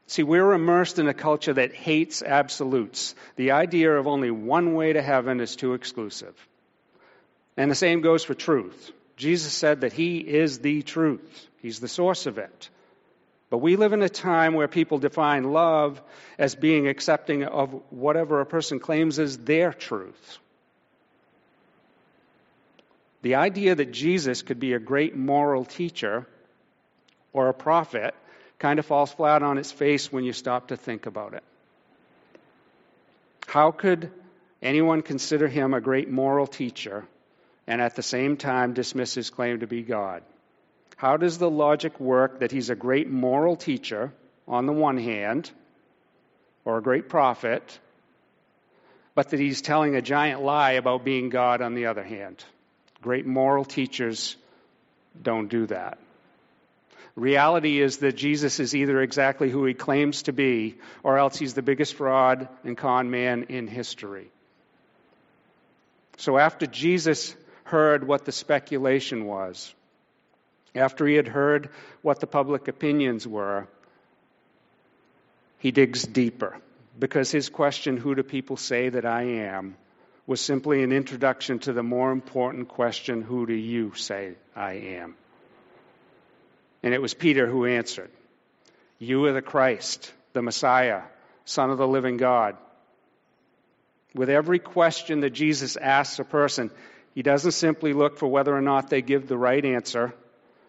See, 0.08 0.24
we're 0.24 0.54
immersed 0.54 1.00
in 1.00 1.08
a 1.08 1.14
culture 1.14 1.54
that 1.54 1.74
hates 1.74 2.22
absolutes. 2.22 3.16
The 3.36 3.52
idea 3.52 3.92
of 3.92 4.08
only 4.08 4.30
one 4.30 4.76
way 4.76 4.94
to 4.94 5.02
heaven 5.02 5.40
is 5.40 5.56
too 5.56 5.74
exclusive. 5.74 6.36
And 7.58 7.72
the 7.72 7.76
same 7.76 8.02
goes 8.02 8.24
for 8.24 8.36
truth. 8.36 8.92
Jesus 9.18 9.54
said 9.54 9.82
that 9.82 9.94
He 9.94 10.18
is 10.20 10.60
the 10.60 10.84
truth, 10.84 11.48
He's 11.62 11.80
the 11.80 11.88
source 11.88 12.26
of 12.28 12.38
it. 12.38 12.70
But 13.56 13.62
we 13.62 13.78
live 13.78 13.94
in 13.94 14.02
a 14.02 14.10
time 14.10 14.54
where 14.54 14.68
people 14.68 14.98
define 14.98 15.54
love 15.54 16.02
as 16.38 16.56
being 16.56 16.90
accepting 16.90 17.46
of 17.46 17.84
whatever 17.90 18.42
a 18.42 18.46
person 18.46 18.82
claims 18.82 19.18
is 19.18 19.38
their 19.38 19.72
truth. 19.72 20.40
The 23.22 23.36
idea 23.36 23.74
that 23.74 23.94
Jesus 23.94 24.42
could 24.42 24.60
be 24.60 24.74
a 24.74 24.80
great 24.80 25.16
moral 25.16 25.64
teacher 25.64 26.28
or 27.32 27.48
a 27.48 27.54
prophet 27.54 28.14
kind 28.60 28.78
of 28.78 28.86
falls 28.86 29.14
flat 29.14 29.42
on 29.42 29.58
its 29.58 29.72
face 29.72 30.12
when 30.12 30.26
you 30.26 30.34
stop 30.34 30.68
to 30.68 30.76
think 30.76 31.06
about 31.06 31.34
it. 31.34 31.44
How 33.48 33.72
could 33.72 34.12
anyone 34.62 35.02
consider 35.02 35.48
him 35.48 35.74
a 35.74 35.80
great 35.80 36.10
moral 36.10 36.46
teacher 36.46 37.06
and 37.68 37.82
at 37.82 37.96
the 37.96 38.04
same 38.04 38.36
time 38.36 38.74
dismiss 38.74 39.14
his 39.14 39.30
claim 39.30 39.62
to 39.62 39.66
be 39.66 39.82
God? 39.82 40.24
How 40.96 41.18
does 41.18 41.38
the 41.38 41.50
logic 41.50 42.00
work 42.00 42.40
that 42.40 42.52
he's 42.52 42.70
a 42.70 42.76
great 42.76 43.10
moral 43.10 43.56
teacher 43.56 44.14
on 44.48 44.66
the 44.66 44.74
one 44.74 44.98
hand, 44.98 45.52
or 46.64 46.78
a 46.78 46.82
great 46.82 47.10
prophet, 47.10 47.80
but 49.14 49.30
that 49.30 49.40
he's 49.40 49.62
telling 49.62 49.96
a 49.96 50.02
giant 50.02 50.42
lie 50.42 50.74
about 50.74 51.04
being 51.04 51.30
God 51.30 51.62
on 51.62 51.76
the 51.76 51.88
other 51.88 52.04
hand? 52.04 52.44
Great 53.02 53.26
moral 53.26 53.66
teachers 53.66 54.38
don't 55.22 55.50
do 55.50 55.66
that. 55.68 56.00
Reality 57.16 57.80
is 57.80 57.98
that 57.98 58.16
Jesus 58.16 58.60
is 58.60 58.76
either 58.76 59.02
exactly 59.02 59.50
who 59.50 59.66
he 59.66 59.74
claims 59.74 60.24
to 60.24 60.34
be, 60.34 60.76
or 61.04 61.18
else 61.18 61.38
he's 61.38 61.54
the 61.54 61.62
biggest 61.62 61.96
fraud 61.96 62.48
and 62.64 62.78
con 62.78 63.12
man 63.12 63.44
in 63.50 63.68
history. 63.68 64.32
So 66.18 66.38
after 66.38 66.66
Jesus 66.66 67.36
heard 67.66 68.08
what 68.08 68.26
the 68.26 68.32
speculation 68.32 69.26
was, 69.26 69.75
after 70.76 71.08
he 71.08 71.16
had 71.16 71.28
heard 71.28 71.70
what 72.02 72.20
the 72.20 72.28
public 72.28 72.68
opinions 72.68 73.28
were, 73.28 73.68
he 75.60 75.72
digs 75.72 76.04
deeper 76.04 76.58
because 77.00 77.32
his 77.32 77.50
question, 77.50 77.98
Who 77.98 78.16
do 78.16 78.24
people 78.24 78.58
say 78.58 78.90
that 78.90 79.06
I 79.06 79.24
am? 79.24 79.76
was 80.28 80.42
simply 80.42 80.82
an 80.82 80.92
introduction 80.92 81.60
to 81.60 81.74
the 81.74 81.84
more 81.84 82.12
important 82.12 82.68
question 82.68 83.22
Who 83.22 83.46
do 83.46 83.54
you 83.54 83.94
say 83.96 84.34
I 84.56 84.74
am? 84.74 85.16
And 86.84 86.94
it 86.94 87.02
was 87.02 87.14
Peter 87.14 87.48
who 87.48 87.66
answered 87.66 88.10
You 89.00 89.26
are 89.26 89.34
the 89.34 89.42
Christ, 89.42 90.12
the 90.34 90.42
Messiah, 90.42 91.02
Son 91.46 91.70
of 91.70 91.78
the 91.78 91.88
living 91.88 92.18
God. 92.18 92.58
With 94.14 94.30
every 94.30 94.60
question 94.60 95.20
that 95.22 95.32
Jesus 95.32 95.76
asks 95.76 96.20
a 96.20 96.24
person, 96.24 96.72
he 97.14 97.22
doesn't 97.22 97.52
simply 97.52 97.94
look 97.94 98.18
for 98.18 98.28
whether 98.28 98.56
or 98.56 98.62
not 98.62 98.90
they 98.90 99.02
give 99.02 99.28
the 99.28 99.38
right 99.38 99.64
answer, 99.64 100.14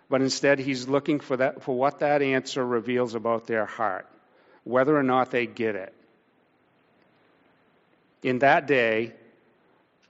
but 0.08 0.22
instead 0.22 0.58
he's 0.58 0.88
looking 0.88 1.20
for, 1.20 1.36
that, 1.36 1.62
for 1.62 1.76
what 1.76 2.00
that 2.00 2.22
answer 2.22 2.64
reveals 2.64 3.14
about 3.14 3.46
their 3.46 3.66
heart, 3.66 4.06
whether 4.64 4.96
or 4.96 5.02
not 5.02 5.30
they 5.30 5.46
get 5.46 5.74
it. 5.74 5.92
In 8.22 8.40
that 8.40 8.66
day, 8.66 9.12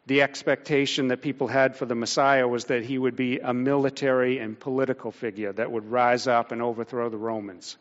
the 0.06 0.22
expectation 0.22 1.08
that 1.08 1.20
people 1.20 1.48
had 1.48 1.76
for 1.76 1.84
the 1.84 1.94
Messiah 1.94 2.46
was 2.46 2.66
that 2.66 2.84
he 2.84 2.96
would 2.96 3.16
be 3.16 3.40
a 3.40 3.52
military 3.52 4.38
and 4.38 4.58
political 4.58 5.10
figure 5.10 5.52
that 5.52 5.72
would 5.72 5.90
rise 5.90 6.28
up 6.28 6.52
and 6.52 6.62
overthrow 6.62 7.08
the 7.08 7.16
Romans. 7.16 7.76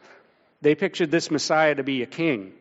They 0.61 0.73
pictured 0.73 1.11
this 1.11 1.29
Messiah 1.29 1.75
to 1.75 1.83
be 1.83 2.01
a 2.01 2.07
king 2.07 2.53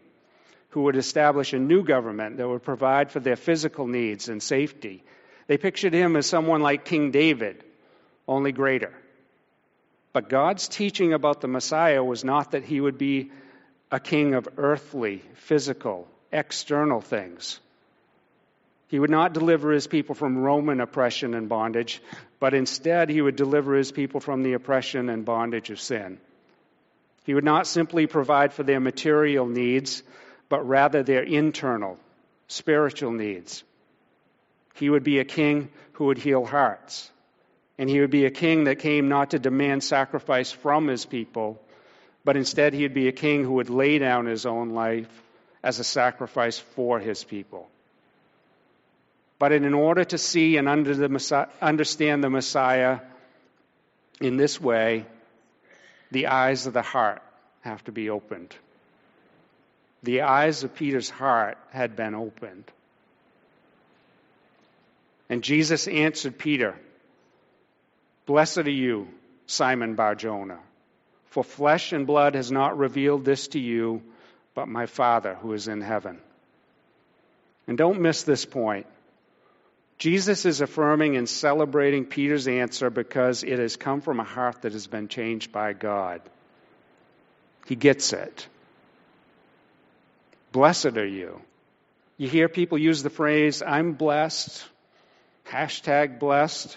who 0.71 0.83
would 0.83 0.97
establish 0.97 1.53
a 1.53 1.59
new 1.59 1.85
government 1.85 2.37
that 2.37 2.49
would 2.49 2.63
provide 2.63 3.11
for 3.11 3.21
their 3.21 3.37
physical 3.37 3.87
needs 3.87 4.29
and 4.29 4.43
safety. 4.43 5.03
They 5.47 5.57
pictured 5.57 5.95
him 5.95 6.17
as 6.17 6.27
someone 6.27 6.61
like 6.61 6.85
King 6.85 7.11
David, 7.11 7.65
only 8.29 8.53
greater. 8.53 8.93
But 10.15 10.29
God's 10.29 10.69
teaching 10.69 11.13
about 11.13 11.41
the 11.41 11.49
Messiah 11.49 12.03
was 12.03 12.25
not 12.25 12.53
that 12.53 12.65
he 12.65 12.81
would 12.81 12.97
be 12.97 13.33
a 13.91 13.99
king 13.99 14.35
of 14.35 14.49
earthly, 14.57 15.23
physical, 15.35 16.07
external 16.33 17.01
things. 17.01 17.59
He 18.87 19.01
would 19.01 19.11
not 19.11 19.33
deliver 19.33 19.73
his 19.73 19.89
people 19.89 20.15
from 20.15 20.39
Roman 20.39 20.81
oppression 20.81 21.35
and 21.35 21.49
bondage, 21.49 22.01
but 22.39 22.55
instead 22.55 23.11
he 23.11 23.21
would 23.21 23.35
deliver 23.35 23.75
his 23.75 23.91
people 23.91 24.21
from 24.21 24.45
the 24.45 24.53
oppression 24.53 25.09
and 25.09 25.25
bondage 25.25 25.71
of 25.71 25.81
sin. 25.81 26.21
He 27.25 27.35
would 27.35 27.43
not 27.43 27.67
simply 27.67 28.07
provide 28.07 28.53
for 28.53 28.63
their 28.63 28.79
material 28.81 29.47
needs, 29.47 30.05
but 30.49 30.69
rather 30.69 31.03
their 31.03 31.25
internal, 31.25 31.99
spiritual 32.47 33.11
needs. 33.11 33.65
He 34.75 34.89
would 34.89 35.03
be 35.03 35.19
a 35.19 35.25
king 35.25 35.71
who 35.95 36.05
would 36.05 36.19
heal 36.19 36.45
hearts. 36.45 37.11
And 37.79 37.91
he 37.91 38.01
would 38.01 38.11
be 38.11 38.25
a 38.25 38.31
king 38.31 38.65
that 38.65 38.79
came 38.79 39.09
not 39.09 39.31
to 39.31 39.39
demand 39.39 39.83
sacrifice 39.83 40.53
from 40.53 40.87
his 40.87 41.05
people, 41.05 41.61
but 42.25 42.37
instead 42.37 42.73
he 42.73 42.83
would 42.83 42.95
be 42.95 43.09
a 43.09 43.13
king 43.13 43.43
who 43.43 43.55
would 43.55 43.71
lay 43.71 43.99
down 43.99 44.27
his 44.27 44.47
own 44.47 44.71
life 44.71 45.09
as 45.63 45.79
a 45.81 45.85
sacrifice 45.85 46.59
for 46.59 47.01
his 47.01 47.25
people. 47.25 47.69
But 49.39 49.53
in 49.53 49.75
order 49.75 50.05
to 50.05 50.19
see 50.19 50.57
and 50.57 50.69
under 50.69 50.95
the 50.95 51.09
Messiah, 51.09 51.49
understand 51.61 52.23
the 52.23 52.31
Messiah 52.31 53.01
in 54.21 54.37
this 54.37 54.61
way, 54.61 55.07
the 56.11 56.29
eyes 56.29 56.67
of 56.67 56.73
the 56.73 56.83
heart 56.83 57.23
have 57.63 57.83
to 57.85 57.93
be 57.93 58.11
opened. 58.11 58.55
The 60.03 60.23
eyes 60.23 60.63
of 60.63 60.75
Peter's 60.75 61.11
heart 61.11 61.59
had 61.71 61.97
been 61.97 62.15
opened. 62.15 62.65
And 65.29 65.43
Jesus 65.43 65.89
answered 65.89 66.39
Peter, 66.39 66.77
Blessed 68.27 68.59
are 68.59 68.71
you, 68.71 69.09
Simon 69.47 69.95
Barjona, 69.95 70.59
for 71.27 71.45
flesh 71.45 71.93
and 71.93 72.07
blood 72.07 72.35
has 72.35 72.51
not 72.51 72.79
revealed 72.79 73.25
this 73.25 73.49
to 73.49 73.61
you, 73.61 74.03
but 74.55 74.69
my 74.69 74.87
Father 74.87 75.35
who 75.35 75.53
is 75.53 75.69
in 75.69 75.81
heaven. 75.81 76.19
And 77.67 77.77
don't 77.77 78.01
miss 78.01 78.23
this 78.23 78.45
point. 78.45 78.87
Jesus 79.99 80.45
is 80.45 80.61
affirming 80.61 81.17
and 81.17 81.29
celebrating 81.29 82.05
Peter's 82.05 82.49
answer 82.49 82.91
because 82.91 83.43
it 83.43 83.59
has 83.59 83.77
come 83.77 84.01
from 84.01 84.21
a 84.21 84.25
heart 84.25 84.63
that 84.63 84.73
has 84.73 84.87
been 84.87 85.09
changed 85.09 85.53
by 85.53 85.73
God. 85.73 86.21
He 87.67 87.77
gets 87.77 88.13
it. 88.13 88.47
Blessed 90.53 90.97
are 90.97 91.07
you. 91.07 91.41
You 92.17 92.29
hear 92.29 92.49
people 92.49 92.79
use 92.79 93.03
the 93.03 93.11
phrase, 93.11 93.63
I'm 93.63 93.95
blessed, 93.95 94.65
hashtag 95.49 96.19
blessed. 96.19 96.77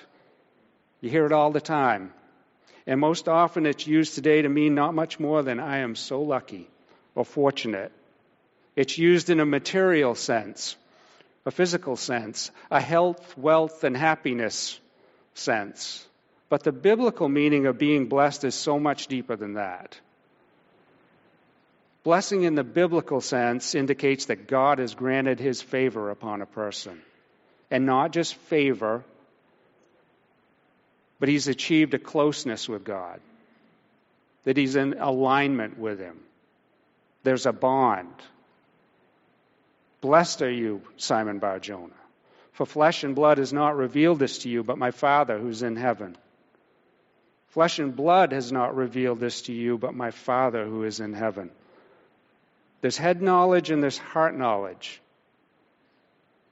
You 1.01 1.09
hear 1.09 1.25
it 1.25 1.31
all 1.31 1.51
the 1.51 1.61
time. 1.61 2.13
And 2.85 2.99
most 2.99 3.27
often 3.27 3.65
it's 3.65 3.85
used 3.85 4.15
today 4.15 4.41
to 4.41 4.49
mean 4.49 4.75
not 4.75 4.93
much 4.93 5.19
more 5.19 5.43
than 5.43 5.59
I 5.59 5.79
am 5.79 5.95
so 5.95 6.21
lucky 6.21 6.69
or 7.15 7.25
fortunate. 7.25 7.91
It's 8.75 8.97
used 8.97 9.29
in 9.29 9.39
a 9.39 9.45
material 9.45 10.15
sense 10.15 10.75
a 11.47 11.51
physical 11.51 11.95
sense, 11.95 12.51
a 12.69 12.81
health, 12.81 13.37
wealth, 13.37 13.85
and 13.85 13.95
happiness 13.95 14.77
sense. 15.33 16.05
But 16.49 16.63
the 16.63 16.73
biblical 16.73 17.29
meaning 17.29 17.67
of 17.67 17.77
being 17.77 18.07
blessed 18.07 18.43
is 18.43 18.53
so 18.53 18.77
much 18.77 19.07
deeper 19.07 19.37
than 19.37 19.53
that. 19.53 19.97
Blessing 22.03 22.43
in 22.43 22.55
the 22.55 22.65
biblical 22.65 23.21
sense 23.21 23.75
indicates 23.75 24.25
that 24.25 24.49
God 24.49 24.79
has 24.79 24.93
granted 24.93 25.39
his 25.39 25.61
favor 25.61 26.09
upon 26.09 26.41
a 26.41 26.45
person. 26.45 27.01
And 27.71 27.85
not 27.85 28.11
just 28.11 28.35
favor, 28.35 29.05
but 31.19 31.29
he's 31.29 31.47
achieved 31.47 31.93
a 31.93 31.99
closeness 31.99 32.69
with 32.69 32.83
God, 32.83 33.19
that 34.43 34.57
he's 34.57 34.75
in 34.75 34.99
alignment 34.99 35.77
with 35.77 35.99
him. 35.99 36.19
There's 37.23 37.45
a 37.45 37.53
bond. 37.53 38.13
Blessed 40.01 40.43
are 40.43 40.51
you, 40.51 40.81
Simon 40.97 41.39
Bar 41.39 41.59
Jonah, 41.59 41.93
for 42.53 42.65
flesh 42.65 43.03
and 43.03 43.15
blood 43.15 43.39
has 43.39 43.51
not 43.51 43.75
revealed 43.75 44.19
this 44.19 44.39
to 44.39 44.49
you, 44.49 44.63
but 44.63 44.77
my 44.77 44.91
Father 44.91 45.37
who's 45.37 45.63
in 45.63 45.75
heaven. 45.75 46.15
Flesh 47.49 47.79
and 47.79 47.95
blood 47.95 48.31
has 48.33 48.51
not 48.51 48.75
revealed 48.75 49.19
this 49.19 49.43
to 49.43 49.53
you, 49.53 49.77
but 49.77 49.95
my 49.95 50.11
Father 50.11 50.65
who 50.65 50.83
is 50.83 50.99
in 50.99 51.13
heaven. 51.13 51.49
There's 52.81 52.97
head 52.97 53.21
knowledge 53.21 53.71
and 53.71 53.81
there's 53.81 53.97
heart 53.97 54.35
knowledge. 54.35 55.01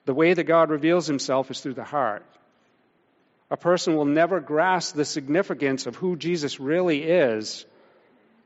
The 0.06 0.14
way 0.14 0.34
that 0.34 0.44
God 0.46 0.70
reveals 0.70 1.06
himself 1.06 1.52
is 1.52 1.62
through 1.62 1.76
the 1.76 1.84
heart. 1.84 2.26
A 3.52 3.58
person 3.58 3.96
will 3.96 4.06
never 4.06 4.40
grasp 4.40 4.96
the 4.96 5.06
significance 5.06 5.86
of 5.86 5.96
who 5.96 6.16
Jesus 6.16 6.60
really 6.60 7.04
is 7.04 7.66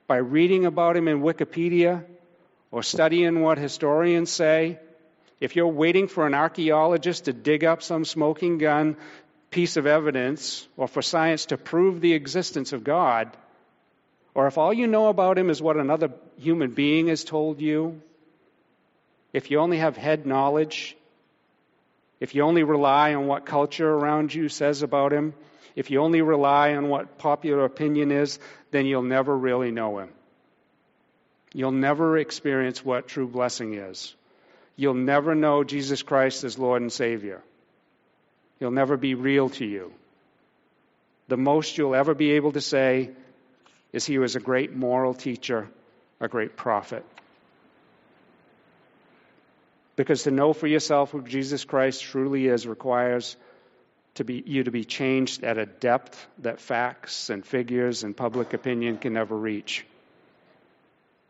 by 0.07 0.17
reading 0.17 0.65
about 0.65 0.97
him 0.97 1.07
in 1.07 1.21
Wikipedia 1.21 2.03
or 2.71 2.83
studying 2.83 3.41
what 3.41 3.57
historians 3.57 4.29
say. 4.29 4.79
If 5.39 5.55
you're 5.55 5.67
waiting 5.67 6.07
for 6.07 6.27
an 6.27 6.33
archaeologist 6.33 7.25
to 7.25 7.33
dig 7.33 7.63
up 7.63 7.81
some 7.81 8.03
smoking 8.03 8.57
gun 8.57 8.97
piece 9.51 9.77
of 9.77 9.87
evidence 9.87 10.67
or 10.75 10.87
for 10.87 11.01
science 11.01 11.47
to 11.47 11.57
prove 11.57 12.01
the 12.01 12.13
existence 12.13 12.73
of 12.73 12.83
God, 12.83 13.35
or 14.35 14.47
if 14.47 14.57
all 14.57 14.73
you 14.73 14.87
know 14.87 15.07
about 15.07 15.37
him 15.37 15.49
is 15.49 15.61
what 15.61 15.77
another 15.77 16.11
human 16.37 16.71
being 16.71 17.07
has 17.07 17.23
told 17.23 17.61
you, 17.61 18.01
if 19.31 19.49
you 19.49 19.59
only 19.59 19.77
have 19.77 19.95
head 19.95 20.25
knowledge, 20.25 20.97
if 22.19 22.35
you 22.35 22.43
only 22.43 22.63
rely 22.63 23.13
on 23.13 23.27
what 23.27 23.45
culture 23.45 23.89
around 23.89 24.33
you 24.33 24.49
says 24.49 24.81
about 24.81 25.13
him, 25.13 25.33
if 25.75 25.89
you 25.89 26.01
only 26.01 26.21
rely 26.21 26.75
on 26.75 26.89
what 26.89 27.17
popular 27.17 27.63
opinion 27.63 28.11
is, 28.11 28.39
then 28.71 28.85
you'll 28.85 29.03
never 29.03 29.35
really 29.35 29.71
know 29.71 29.99
him. 29.99 30.09
You'll 31.53 31.71
never 31.71 32.17
experience 32.17 32.83
what 32.83 33.07
true 33.07 33.27
blessing 33.27 33.75
is. 33.75 34.13
You'll 34.75 34.93
never 34.93 35.35
know 35.35 35.63
Jesus 35.63 36.03
Christ 36.03 36.43
as 36.43 36.59
Lord 36.59 36.81
and 36.81 36.91
Savior. 36.91 37.41
He'll 38.59 38.71
never 38.71 38.97
be 38.97 39.15
real 39.15 39.49
to 39.49 39.65
you. 39.65 39.93
The 41.27 41.37
most 41.37 41.77
you'll 41.77 41.95
ever 41.95 42.13
be 42.13 42.31
able 42.31 42.51
to 42.53 42.61
say 42.61 43.11
is 43.93 44.05
he 44.05 44.19
was 44.19 44.35
a 44.35 44.39
great 44.39 44.75
moral 44.75 45.13
teacher, 45.13 45.69
a 46.19 46.27
great 46.27 46.55
prophet. 46.55 47.05
Because 49.99 50.23
to 50.23 50.31
know 50.31 50.53
for 50.53 50.65
yourself 50.65 51.11
who 51.11 51.21
Jesus 51.23 51.65
Christ 51.65 52.01
truly 52.01 52.47
is 52.47 52.65
requires 52.65 53.35
to 54.13 54.23
be, 54.23 54.41
you 54.45 54.63
to 54.63 54.71
be 54.71 54.85
changed 54.85 55.43
at 55.43 55.57
a 55.57 55.65
depth 55.65 56.25
that 56.37 56.61
facts 56.61 57.29
and 57.29 57.45
figures 57.45 58.05
and 58.05 58.15
public 58.15 58.53
opinion 58.53 58.97
can 58.97 59.11
never 59.11 59.35
reach. 59.35 59.85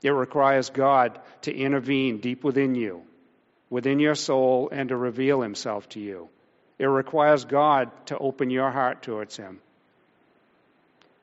It 0.03 0.11
requires 0.11 0.69
God 0.69 1.19
to 1.41 1.51
intervene 1.51 2.19
deep 2.19 2.43
within 2.43 2.75
you, 2.75 3.01
within 3.71 3.99
your 3.99 4.13
soul, 4.13 4.69
and 4.71 4.89
to 4.89 4.95
reveal 4.95 5.41
himself 5.41 5.89
to 5.89 5.99
you. 5.99 6.29
It 6.77 6.85
requires 6.85 7.45
God 7.45 7.89
to 8.05 8.19
open 8.19 8.51
your 8.51 8.69
heart 8.69 9.01
towards 9.01 9.35
him. 9.35 9.61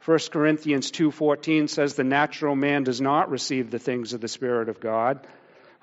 1 0.04 0.18
Corinthians 0.32 0.90
2:14 0.90 1.68
says 1.68 1.94
the 1.94 2.02
natural 2.02 2.56
man 2.56 2.82
does 2.82 3.00
not 3.00 3.30
receive 3.30 3.70
the 3.70 3.78
things 3.78 4.14
of 4.14 4.20
the 4.20 4.26
spirit 4.26 4.68
of 4.68 4.80
God 4.80 5.24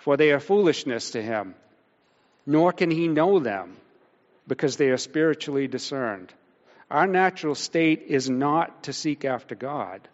for 0.04 0.16
they 0.18 0.32
are 0.32 0.40
foolishness 0.40 1.12
to 1.12 1.22
him 1.22 1.56
nor 2.46 2.72
can 2.72 2.92
he 2.92 3.08
know 3.08 3.40
them 3.40 3.78
because 4.48 4.78
they 4.78 4.90
are 4.90 4.98
spiritually 4.98 5.68
discerned. 5.68 6.34
Our 6.92 7.08
natural 7.08 7.56
state 7.56 8.04
is 8.08 8.30
not 8.30 8.84
to 8.84 8.94
seek 8.94 9.26
after 9.26 9.56
God, 9.56 10.08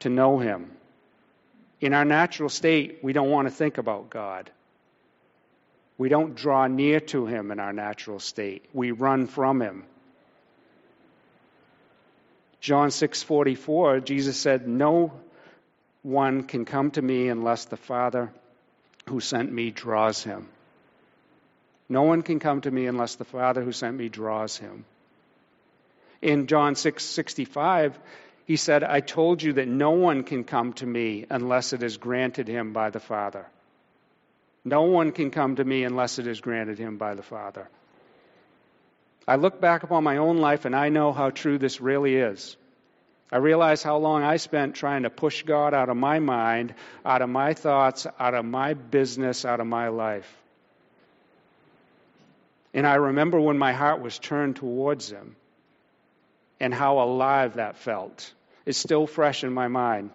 to 0.00 0.08
know 0.08 0.38
him. 0.38 0.72
In 1.80 1.94
our 1.94 2.04
natural 2.04 2.48
state, 2.48 2.98
we 3.02 3.12
don't 3.12 3.30
want 3.30 3.48
to 3.48 3.54
think 3.54 3.78
about 3.78 4.10
God. 4.10 4.50
We 5.98 6.08
don't 6.08 6.34
draw 6.34 6.66
near 6.66 7.00
to 7.00 7.26
him 7.26 7.50
in 7.50 7.60
our 7.60 7.72
natural 7.72 8.18
state. 8.18 8.64
We 8.72 8.90
run 8.90 9.26
from 9.26 9.62
him. 9.62 9.84
John 12.60 12.88
6:44 12.88 14.00
Jesus 14.04 14.36
said 14.36 14.66
no 14.66 15.12
one 16.02 16.42
can 16.42 16.64
come 16.64 16.90
to 16.92 17.02
me 17.02 17.28
unless 17.28 17.66
the 17.66 17.76
Father 17.76 18.32
who 19.08 19.20
sent 19.20 19.52
me 19.52 19.70
draws 19.70 20.22
him. 20.22 20.48
No 21.88 22.02
one 22.02 22.22
can 22.22 22.40
come 22.40 22.60
to 22.62 22.70
me 22.70 22.86
unless 22.86 23.14
the 23.14 23.24
Father 23.24 23.62
who 23.62 23.72
sent 23.72 23.96
me 23.96 24.08
draws 24.08 24.56
him. 24.56 24.84
In 26.20 26.46
John 26.48 26.74
6:65, 26.74 27.92
6, 27.92 27.98
he 28.46 28.56
said, 28.56 28.82
"I 28.82 29.00
told 29.00 29.42
you 29.42 29.52
that 29.54 29.68
no 29.68 29.92
one 29.92 30.24
can 30.24 30.44
come 30.44 30.72
to 30.74 30.86
me 30.86 31.26
unless 31.30 31.72
it 31.72 31.82
is 31.82 31.96
granted 31.96 32.48
him 32.48 32.72
by 32.72 32.90
the 32.90 33.00
Father." 33.00 33.46
No 34.64 34.82
one 34.82 35.12
can 35.12 35.30
come 35.30 35.54
to 35.56 35.64
me 35.64 35.84
unless 35.84 36.18
it 36.18 36.26
is 36.26 36.40
granted 36.40 36.78
him 36.78 36.96
by 36.96 37.14
the 37.14 37.22
Father. 37.22 37.68
I 39.28 39.36
look 39.36 39.60
back 39.60 39.84
upon 39.84 40.02
my 40.02 40.16
own 40.16 40.38
life 40.38 40.64
and 40.64 40.74
I 40.74 40.88
know 40.88 41.12
how 41.12 41.30
true 41.30 41.58
this 41.58 41.80
really 41.80 42.16
is. 42.16 42.56
I 43.30 43.38
realize 43.38 43.82
how 43.82 43.96
long 43.98 44.22
I 44.22 44.36
spent 44.36 44.76
trying 44.76 45.02
to 45.02 45.10
push 45.10 45.42
God 45.42 45.74
out 45.74 45.88
of 45.88 45.96
my 45.96 46.20
mind, 46.20 46.74
out 47.04 47.22
of 47.22 47.28
my 47.28 47.54
thoughts, 47.54 48.06
out 48.18 48.34
of 48.34 48.44
my 48.44 48.74
business, 48.74 49.44
out 49.44 49.58
of 49.58 49.66
my 49.66 49.88
life. 49.88 50.32
And 52.72 52.86
I 52.86 52.94
remember 52.94 53.40
when 53.40 53.58
my 53.58 53.72
heart 53.72 54.00
was 54.00 54.18
turned 54.18 54.56
towards 54.56 55.10
Him 55.10 55.34
and 56.60 56.72
how 56.72 57.00
alive 57.00 57.54
that 57.54 57.76
felt. 57.76 58.32
It's 58.64 58.78
still 58.78 59.06
fresh 59.06 59.42
in 59.42 59.52
my 59.52 59.68
mind. 59.68 60.10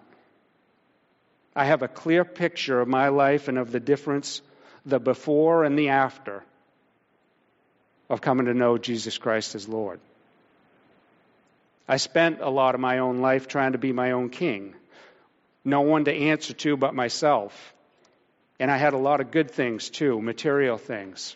I 1.56 1.66
have 1.66 1.82
a 1.82 1.88
clear 1.90 2.24
picture 2.24 2.80
of 2.80 2.88
my 2.88 3.10
life 3.10 3.50
and 3.50 3.58
of 3.58 3.72
the 3.72 3.80
difference, 3.80 4.42
the 4.86 5.00
before 5.00 5.66
and 5.66 5.78
the 5.78 5.90
after 5.90 6.44
of 8.10 8.22
coming 8.22 8.46
to 8.46 8.54
know 8.54 8.78
Jesus 8.78 9.18
Christ 9.18 9.56
as 9.56 9.68
Lord. 9.68 10.00
I 11.88 11.98
spent 11.98 12.42
a 12.42 12.50
lot 12.50 12.76
of 12.76 12.82
my 12.82 13.00
own 13.00 13.20
life 13.20 13.48
trying 13.48 13.74
to 13.74 13.78
be 13.78 13.92
my 13.92 14.12
own 14.12 14.30
king. 14.30 14.76
No 15.64 15.82
one 15.82 16.06
to 16.06 16.14
answer 16.14 16.54
to 16.54 16.78
but 16.78 16.96
myself. 16.96 17.74
And 18.60 18.70
I 18.70 18.78
had 18.78 18.94
a 18.94 18.98
lot 18.98 19.22
of 19.22 19.32
good 19.32 19.52
things 19.52 19.90
too, 19.90 20.22
material 20.22 20.78
things. 20.78 21.36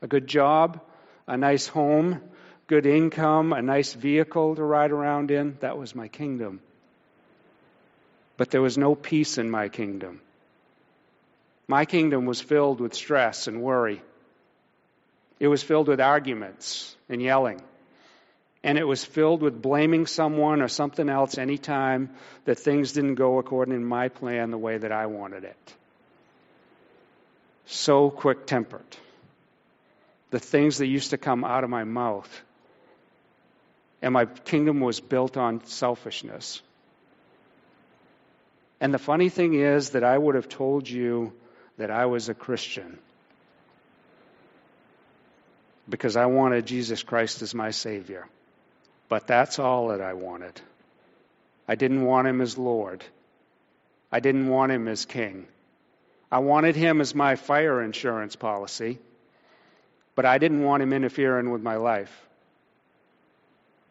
A 0.00 0.06
good 0.06 0.26
job, 0.26 0.80
a 1.26 1.36
nice 1.36 1.66
home, 1.66 2.20
good 2.66 2.86
income, 2.86 3.52
a 3.52 3.62
nice 3.62 3.92
vehicle 3.92 4.56
to 4.56 4.62
ride 4.62 4.92
around 4.92 5.30
in. 5.30 5.56
That 5.60 5.78
was 5.78 5.94
my 5.94 6.08
kingdom. 6.08 6.60
But 8.36 8.50
there 8.50 8.62
was 8.62 8.78
no 8.78 8.94
peace 8.94 9.38
in 9.38 9.50
my 9.50 9.68
kingdom. 9.68 10.20
My 11.68 11.84
kingdom 11.84 12.26
was 12.26 12.40
filled 12.40 12.80
with 12.80 12.94
stress 12.94 13.46
and 13.46 13.62
worry. 13.62 14.02
It 15.38 15.48
was 15.48 15.62
filled 15.62 15.88
with 15.88 16.00
arguments 16.00 16.96
and 17.08 17.20
yelling 17.20 17.60
and 18.64 18.78
it 18.78 18.86
was 18.86 19.04
filled 19.04 19.42
with 19.42 19.60
blaming 19.60 20.06
someone 20.06 20.62
or 20.62 20.68
something 20.68 21.08
else 21.08 21.36
anytime 21.36 22.10
that 22.44 22.58
things 22.58 22.92
didn't 22.92 23.16
go 23.16 23.38
according 23.38 23.74
to 23.74 23.80
my 23.80 24.08
plan 24.08 24.50
the 24.50 24.58
way 24.58 24.78
that 24.78 24.92
I 24.92 25.06
wanted 25.06 25.44
it. 25.44 25.74
So 27.66 28.10
quick 28.10 28.46
tempered. 28.46 28.96
The 30.30 30.38
things 30.38 30.78
that 30.78 30.86
used 30.86 31.10
to 31.10 31.18
come 31.18 31.44
out 31.44 31.64
of 31.64 31.70
my 31.70 31.84
mouth. 31.84 32.42
And 34.00 34.12
my 34.14 34.26
kingdom 34.26 34.80
was 34.80 35.00
built 35.00 35.36
on 35.36 35.64
selfishness. 35.66 36.62
And 38.80 38.94
the 38.94 38.98
funny 38.98 39.28
thing 39.28 39.54
is 39.54 39.90
that 39.90 40.04
I 40.04 40.16
would 40.16 40.34
have 40.34 40.48
told 40.48 40.88
you 40.88 41.32
that 41.78 41.90
I 41.90 42.06
was 42.06 42.28
a 42.28 42.34
Christian 42.34 42.98
because 45.88 46.16
I 46.16 46.26
wanted 46.26 46.66
Jesus 46.66 47.02
Christ 47.02 47.42
as 47.42 47.54
my 47.54 47.70
Savior. 47.70 48.26
But 49.12 49.26
that's 49.26 49.58
all 49.58 49.88
that 49.88 50.00
I 50.00 50.14
wanted. 50.14 50.58
I 51.68 51.74
didn't 51.74 52.02
want 52.02 52.26
him 52.26 52.40
as 52.40 52.56
Lord. 52.56 53.04
I 54.10 54.20
didn't 54.20 54.48
want 54.48 54.72
him 54.72 54.88
as 54.88 55.04
king. 55.04 55.46
I 56.30 56.38
wanted 56.38 56.76
him 56.76 56.98
as 57.02 57.14
my 57.14 57.36
fire 57.36 57.82
insurance 57.82 58.36
policy, 58.36 58.98
but 60.14 60.24
I 60.24 60.38
didn't 60.38 60.62
want 60.62 60.82
him 60.82 60.94
interfering 60.94 61.50
with 61.50 61.60
my 61.60 61.76
life. 61.76 62.10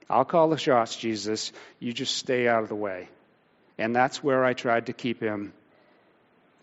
I'll 0.10 0.26
call 0.26 0.50
the 0.50 0.58
shots, 0.58 0.96
Jesus. 0.96 1.52
You 1.80 1.94
just 1.94 2.16
stay 2.16 2.48
out 2.48 2.64
of 2.64 2.70
the 2.70 2.82
way. 2.88 3.08
And 3.78 3.96
that's 3.96 4.24
where 4.24 4.44
I 4.44 4.54
tried 4.54 4.88
to 4.88 4.94
keep 4.94 5.22
him 5.22 5.54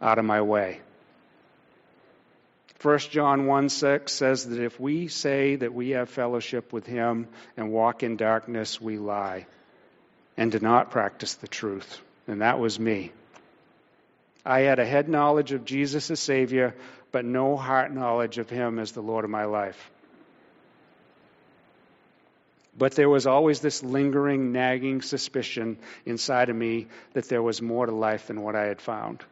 out 0.02 0.18
of 0.18 0.24
my 0.24 0.42
way. 0.42 0.80
1 2.82 2.98
John 3.10 3.46
1 3.46 3.68
6 3.68 4.12
says 4.12 4.46
that 4.48 4.60
if 4.60 4.78
we 4.78 5.08
say 5.08 5.56
that 5.56 5.74
we 5.74 5.90
have 5.90 6.08
fellowship 6.08 6.72
with 6.72 6.86
him 6.86 7.26
and 7.56 7.72
walk 7.72 8.02
in 8.02 8.16
darkness, 8.16 8.80
we 8.80 8.98
lie 8.98 9.46
and 10.38 10.52
do 10.52 10.60
not 10.60 10.92
practice 10.92 11.34
the 11.34 11.48
truth. 11.48 12.00
And 12.28 12.40
that 12.40 12.60
was 12.60 12.78
me. 12.78 13.12
I 14.46 14.60
had 14.60 14.78
a 14.78 14.86
head 14.86 15.08
knowledge 15.08 15.52
of 15.52 15.64
Jesus 15.64 16.10
as 16.10 16.20
Savior, 16.20 16.74
but 17.10 17.24
no 17.24 17.56
heart 17.56 17.92
knowledge 17.92 18.38
of 18.38 18.48
Him 18.48 18.78
as 18.78 18.92
the 18.92 19.02
Lord 19.02 19.24
of 19.24 19.30
my 19.30 19.44
life. 19.44 19.90
But 22.78 22.92
there 22.92 23.08
was 23.08 23.26
always 23.26 23.60
this 23.60 23.82
lingering, 23.82 24.52
nagging 24.52 25.02
suspicion 25.02 25.78
inside 26.06 26.48
of 26.48 26.54
me 26.54 26.86
that 27.12 27.28
there 27.28 27.42
was 27.42 27.60
more 27.60 27.86
to 27.86 27.92
life 27.92 28.28
than 28.28 28.40
what 28.40 28.54
I 28.54 28.66
had 28.66 28.80
found. 28.80 29.24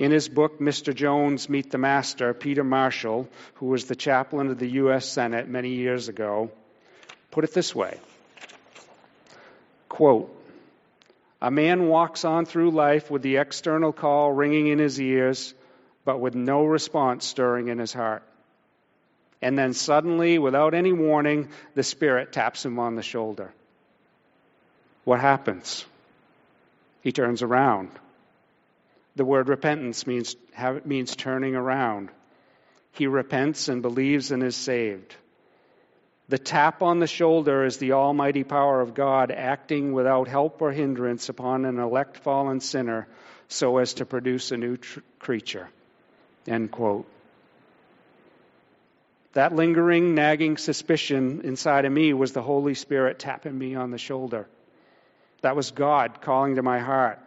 In 0.00 0.12
his 0.12 0.30
book, 0.30 0.60
Mr. 0.60 0.94
Jones 0.94 1.50
Meet 1.50 1.70
the 1.70 1.76
Master, 1.76 2.32
Peter 2.32 2.64
Marshall, 2.64 3.28
who 3.56 3.66
was 3.66 3.84
the 3.84 3.94
chaplain 3.94 4.50
of 4.50 4.58
the 4.58 4.70
U.S. 4.70 5.06
Senate 5.06 5.46
many 5.46 5.74
years 5.74 6.08
ago, 6.08 6.50
put 7.30 7.44
it 7.44 7.52
this 7.52 7.74
way 7.74 7.98
Quote, 9.90 10.34
a 11.42 11.50
man 11.50 11.86
walks 11.86 12.24
on 12.24 12.46
through 12.46 12.70
life 12.70 13.10
with 13.10 13.20
the 13.20 13.36
external 13.36 13.92
call 13.92 14.32
ringing 14.32 14.68
in 14.68 14.78
his 14.78 14.98
ears, 14.98 15.52
but 16.06 16.18
with 16.18 16.34
no 16.34 16.64
response 16.64 17.26
stirring 17.26 17.68
in 17.68 17.78
his 17.78 17.92
heart. 17.92 18.22
And 19.42 19.58
then 19.58 19.74
suddenly, 19.74 20.38
without 20.38 20.72
any 20.72 20.94
warning, 20.94 21.50
the 21.74 21.82
Spirit 21.82 22.32
taps 22.32 22.64
him 22.64 22.78
on 22.78 22.94
the 22.94 23.02
shoulder. 23.02 23.52
What 25.04 25.20
happens? 25.20 25.84
He 27.02 27.12
turns 27.12 27.42
around. 27.42 27.90
The 29.20 29.26
word 29.26 29.50
repentance 29.50 30.06
means, 30.06 30.34
means 30.86 31.14
turning 31.14 31.54
around. 31.54 32.08
He 32.92 33.06
repents 33.06 33.68
and 33.68 33.82
believes 33.82 34.30
and 34.30 34.42
is 34.42 34.56
saved. 34.56 35.14
The 36.30 36.38
tap 36.38 36.80
on 36.80 37.00
the 37.00 37.06
shoulder 37.06 37.66
is 37.66 37.76
the 37.76 37.92
almighty 37.92 38.44
power 38.44 38.80
of 38.80 38.94
God 38.94 39.30
acting 39.30 39.92
without 39.92 40.26
help 40.26 40.62
or 40.62 40.72
hindrance 40.72 41.28
upon 41.28 41.66
an 41.66 41.78
elect 41.78 42.16
fallen 42.16 42.60
sinner 42.60 43.08
so 43.48 43.76
as 43.76 43.92
to 43.92 44.06
produce 44.06 44.52
a 44.52 44.56
new 44.56 44.78
tr- 44.78 45.00
creature. 45.18 45.68
End 46.46 46.70
quote. 46.70 47.06
That 49.34 49.54
lingering, 49.54 50.14
nagging 50.14 50.56
suspicion 50.56 51.42
inside 51.44 51.84
of 51.84 51.92
me 51.92 52.14
was 52.14 52.32
the 52.32 52.40
Holy 52.40 52.72
Spirit 52.72 53.18
tapping 53.18 53.58
me 53.58 53.74
on 53.74 53.90
the 53.90 53.98
shoulder. 53.98 54.48
That 55.42 55.56
was 55.56 55.72
God 55.72 56.22
calling 56.22 56.56
to 56.56 56.62
my 56.62 56.78
heart, 56.78 57.18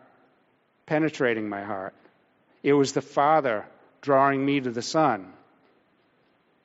penetrating 0.85 1.49
my 1.49 1.63
heart. 1.63 1.93
It 2.61 2.73
was 2.73 2.93
the 2.93 3.01
Father 3.01 3.65
drawing 4.01 4.45
me 4.45 4.59
to 4.61 4.71
the 4.71 4.81
Son. 4.81 5.31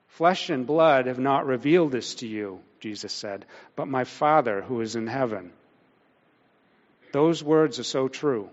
Flesh 0.09 0.50
and 0.50 0.66
blood 0.66 1.07
have 1.07 1.18
not 1.18 1.46
revealed 1.46 1.92
this 1.92 2.16
to 2.16 2.26
you, 2.26 2.61
Jesus 2.81 3.12
said, 3.12 3.44
but 3.76 3.87
my 3.87 4.04
Father 4.04 4.62
who 4.62 4.81
is 4.81 4.96
in 4.96 5.07
heaven. 5.07 5.52
Those 7.12 7.42
words 7.42 7.78
are 7.78 7.85
so 7.85 8.09
true. 8.09 8.50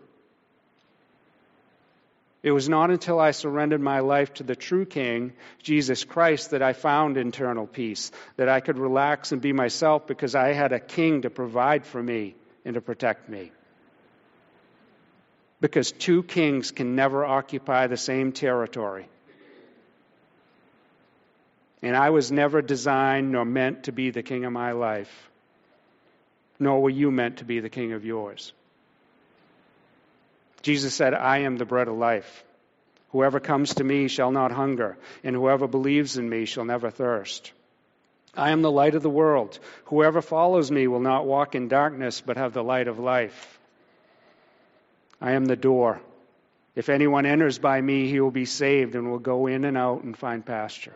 It 2.43 2.51
was 2.51 2.69
not 2.69 2.91
until 2.91 3.19
I 3.19 3.31
surrendered 3.31 3.81
my 3.81 4.01
life 4.01 4.35
to 4.35 4.43
the 4.43 4.55
true 4.55 4.85
King, 4.85 5.33
Jesus 5.63 6.03
Christ, 6.03 6.51
that 6.51 6.61
I 6.61 6.73
found 6.73 7.17
internal 7.17 7.65
peace, 7.65 8.11
that 8.37 8.49
I 8.49 8.59
could 8.59 8.77
relax 8.77 9.31
and 9.31 9.41
be 9.41 9.51
myself 9.51 10.05
because 10.05 10.35
I 10.35 10.53
had 10.53 10.71
a 10.71 10.79
King 10.79 11.23
to 11.23 11.31
provide 11.31 11.87
for 11.87 12.01
me 12.01 12.35
and 12.63 12.75
to 12.75 12.81
protect 12.81 13.27
me. 13.27 13.51
Because 15.61 15.91
two 15.91 16.23
kings 16.23 16.71
can 16.71 16.95
never 16.95 17.25
occupy 17.25 17.87
the 17.87 17.97
same 17.97 18.31
territory. 18.31 19.07
And 21.81 21.95
I 21.95 22.09
was 22.09 22.31
never 22.31 22.61
designed 22.61 23.31
nor 23.31 23.45
meant 23.45 23.83
to 23.83 23.91
be 23.91 24.09
the 24.09 24.23
king 24.23 24.43
of 24.45 24.51
my 24.51 24.71
life, 24.71 25.29
nor 26.59 26.81
were 26.81 26.89
you 26.89 27.11
meant 27.11 27.37
to 27.37 27.45
be 27.45 27.59
the 27.59 27.69
king 27.69 27.93
of 27.93 28.05
yours. 28.05 28.53
Jesus 30.61 30.95
said, 30.95 31.13
I 31.13 31.39
am 31.39 31.57
the 31.57 31.65
bread 31.65 31.87
of 31.87 31.95
life. 31.95 32.43
Whoever 33.11 33.39
comes 33.39 33.75
to 33.75 33.83
me 33.83 34.07
shall 34.07 34.31
not 34.31 34.51
hunger, 34.51 34.97
and 35.23 35.35
whoever 35.35 35.67
believes 35.67 36.17
in 36.17 36.27
me 36.27 36.45
shall 36.45 36.65
never 36.65 36.89
thirst. 36.89 37.53
I 38.35 38.49
am 38.49 38.61
the 38.61 38.71
light 38.71 38.95
of 38.95 39.03
the 39.03 39.09
world. 39.09 39.59
Whoever 39.85 40.21
follows 40.21 40.69
me 40.71 40.87
will 40.87 40.99
not 40.99 41.25
walk 41.25 41.55
in 41.55 41.67
darkness, 41.67 42.19
but 42.19 42.37
have 42.37 42.53
the 42.53 42.63
light 42.63 42.87
of 42.87 42.99
life. 42.99 43.59
I 45.21 45.31
am 45.31 45.45
the 45.45 45.55
door. 45.55 46.01
If 46.75 46.89
anyone 46.89 47.25
enters 47.25 47.57
by 47.57 47.79
me, 47.79 48.07
he 48.09 48.19
will 48.19 48.31
be 48.31 48.45
saved 48.45 48.95
and 48.95 49.09
will 49.09 49.19
go 49.19 49.47
in 49.47 49.63
and 49.63 49.77
out 49.77 50.03
and 50.03 50.17
find 50.17 50.45
pasture. 50.45 50.95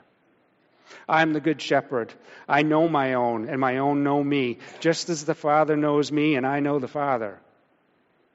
I 1.08 1.22
am 1.22 1.34
the 1.34 1.40
good 1.40 1.62
shepherd. 1.62 2.14
I 2.48 2.64
know 2.64 2.90
my 2.90 3.14
own, 3.14 3.48
and 3.48 3.62
my 3.62 3.78
own 3.78 4.04
know 4.04 4.24
me, 4.24 4.58
just 4.80 5.10
as 5.10 5.24
the 5.24 5.36
Father 5.36 5.78
knows 5.78 6.12
me, 6.12 6.36
and 6.36 6.46
I 6.46 6.60
know 6.60 6.80
the 6.80 6.88
Father 6.88 7.40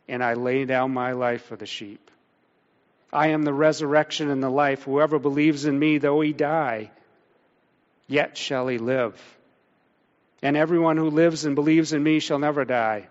and 0.08 0.22
I 0.22 0.34
lay 0.34 0.64
down 0.64 0.92
my 0.92 1.12
life 1.12 1.44
for 1.44 1.56
the 1.56 1.66
sheep. 1.66 2.10
I 3.12 3.28
am 3.28 3.42
the 3.42 3.52
resurrection 3.52 4.30
and 4.30 4.42
the 4.42 4.50
life. 4.50 4.82
Whoever 4.82 5.18
believes 5.18 5.64
in 5.64 5.78
me, 5.78 5.98
though 5.98 6.20
he 6.20 6.32
die, 6.32 6.90
yet 8.06 8.36
shall 8.36 8.66
he 8.68 8.78
live. 8.78 9.20
And 10.42 10.56
everyone 10.56 10.96
who 10.96 11.10
lives 11.10 11.44
and 11.44 11.54
believes 11.54 11.92
in 11.92 12.02
me 12.02 12.18
shall 12.18 12.38
never 12.38 12.64
die. 12.64 13.08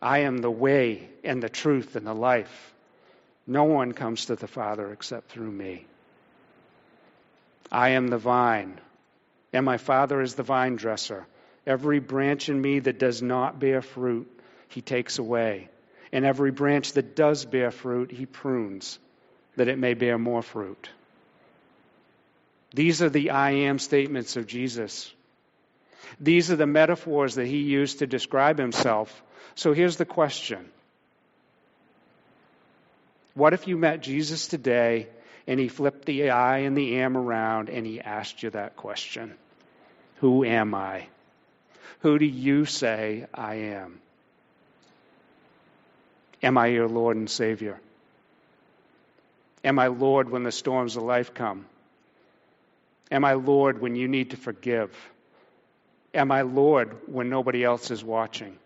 I 0.00 0.20
am 0.20 0.38
the 0.38 0.50
way 0.50 1.08
and 1.24 1.42
the 1.42 1.48
truth 1.48 1.96
and 1.96 2.06
the 2.06 2.14
life. 2.14 2.74
No 3.46 3.64
one 3.64 3.92
comes 3.92 4.26
to 4.26 4.36
the 4.36 4.46
Father 4.46 4.92
except 4.92 5.30
through 5.30 5.50
me. 5.50 5.86
I 7.70 7.90
am 7.90 8.08
the 8.08 8.18
vine, 8.18 8.80
and 9.52 9.64
my 9.64 9.78
Father 9.78 10.20
is 10.20 10.34
the 10.34 10.42
vine 10.42 10.76
dresser. 10.76 11.26
Every 11.66 11.98
branch 11.98 12.48
in 12.48 12.60
me 12.60 12.78
that 12.80 12.98
does 12.98 13.20
not 13.20 13.58
bear 13.58 13.82
fruit, 13.82 14.28
he 14.68 14.80
takes 14.80 15.18
away. 15.18 15.68
And 16.12 16.24
every 16.24 16.50
branch 16.50 16.92
that 16.92 17.14
does 17.14 17.44
bear 17.44 17.70
fruit, 17.70 18.10
he 18.10 18.24
prunes, 18.24 18.98
that 19.56 19.68
it 19.68 19.78
may 19.78 19.94
bear 19.94 20.16
more 20.16 20.42
fruit. 20.42 20.88
These 22.72 23.02
are 23.02 23.10
the 23.10 23.30
I 23.30 23.50
am 23.50 23.78
statements 23.78 24.36
of 24.36 24.46
Jesus. 24.46 25.12
These 26.20 26.50
are 26.50 26.56
the 26.56 26.66
metaphors 26.66 27.34
that 27.34 27.46
he 27.46 27.58
used 27.58 27.98
to 27.98 28.06
describe 28.06 28.58
himself. 28.58 29.22
So 29.58 29.72
here's 29.72 29.96
the 29.96 30.04
question 30.04 30.70
What 33.34 33.54
if 33.54 33.66
you 33.66 33.76
met 33.76 34.00
Jesus 34.00 34.46
today 34.46 35.08
and 35.48 35.58
he 35.58 35.66
flipped 35.66 36.04
the 36.04 36.30
I 36.30 36.58
and 36.58 36.76
the 36.76 36.98
am 36.98 37.16
around 37.16 37.68
and 37.68 37.84
he 37.84 38.00
asked 38.00 38.44
you 38.44 38.50
that 38.50 38.76
question? 38.76 39.34
Who 40.18 40.44
am 40.44 40.76
I? 40.76 41.08
Who 42.02 42.20
do 42.20 42.24
you 42.24 42.66
say 42.66 43.26
I 43.34 43.54
am? 43.78 44.00
Am 46.40 46.56
I 46.56 46.68
your 46.68 46.86
Lord 46.86 47.16
and 47.16 47.28
Savior? 47.28 47.80
Am 49.64 49.80
I 49.80 49.88
Lord 49.88 50.30
when 50.30 50.44
the 50.44 50.52
storms 50.52 50.96
of 50.96 51.02
life 51.02 51.34
come? 51.34 51.66
Am 53.10 53.24
I 53.24 53.32
Lord 53.32 53.80
when 53.80 53.96
you 53.96 54.06
need 54.06 54.30
to 54.30 54.36
forgive? 54.36 54.94
Am 56.14 56.30
I 56.30 56.42
Lord 56.42 56.96
when 57.08 57.28
nobody 57.28 57.64
else 57.64 57.90
is 57.90 58.04
watching? 58.04 58.56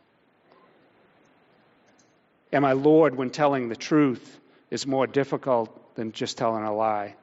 Am 2.53 2.65
I 2.65 2.73
Lord 2.73 3.17
when 3.17 3.31
telling 3.31 3.69
the 3.69 3.77
truth 3.77 4.39
is 4.71 4.87
more 4.87 5.07
difficult 5.07 5.95
than 5.95 6.13
just 6.13 6.39
telling 6.39 6.65
a 6.65 6.75
lie? 6.75 7.15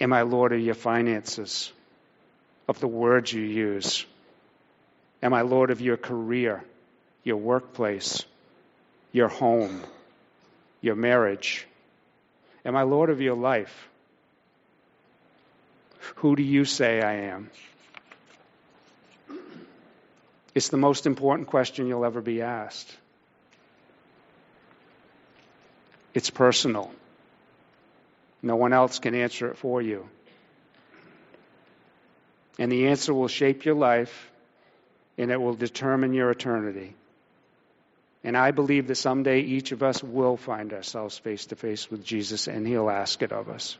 Am 0.00 0.12
I 0.12 0.22
Lord 0.22 0.52
of 0.52 0.60
your 0.60 0.74
finances, 0.74 1.72
of 2.68 2.80
the 2.80 2.88
words 2.88 3.32
you 3.32 3.42
use? 3.42 4.04
Am 5.22 5.32
I 5.32 5.42
Lord 5.42 5.70
of 5.70 5.80
your 5.80 5.96
career? 5.96 6.64
your 7.24 7.38
workplace, 7.38 8.24
your 9.12 9.28
home, 9.28 9.82
your 10.80 10.94
marriage? 10.94 11.66
Am 12.64 12.76
I 12.76 12.82
Lord 12.82 13.10
of 13.10 13.20
your 13.20 13.34
life? 13.34 13.88
Who 16.16 16.36
do 16.36 16.42
you 16.42 16.66
say 16.66 17.00
I 17.00 17.14
am? 17.32 17.50
It's 20.54 20.68
the 20.68 20.76
most 20.76 21.06
important 21.06 21.48
question 21.48 21.88
you'll 21.88 22.04
ever 22.04 22.20
be 22.20 22.42
asked. 22.42 22.94
It's 26.14 26.30
personal. 26.30 26.92
No 28.40 28.54
one 28.56 28.72
else 28.72 29.00
can 29.00 29.14
answer 29.14 29.48
it 29.48 29.58
for 29.58 29.82
you. 29.82 30.08
And 32.58 32.70
the 32.70 32.86
answer 32.86 33.12
will 33.12 33.28
shape 33.28 33.64
your 33.64 33.74
life 33.74 34.30
and 35.18 35.30
it 35.30 35.40
will 35.40 35.54
determine 35.54 36.12
your 36.12 36.30
eternity. 36.30 36.94
And 38.22 38.36
I 38.36 38.52
believe 38.52 38.86
that 38.86 38.94
someday 38.94 39.40
each 39.40 39.72
of 39.72 39.82
us 39.82 40.02
will 40.02 40.36
find 40.36 40.72
ourselves 40.72 41.18
face 41.18 41.46
to 41.46 41.56
face 41.56 41.90
with 41.90 42.04
Jesus 42.04 42.46
and 42.46 42.66
he'll 42.66 42.90
ask 42.90 43.22
it 43.22 43.32
of 43.32 43.48
us. 43.48 43.76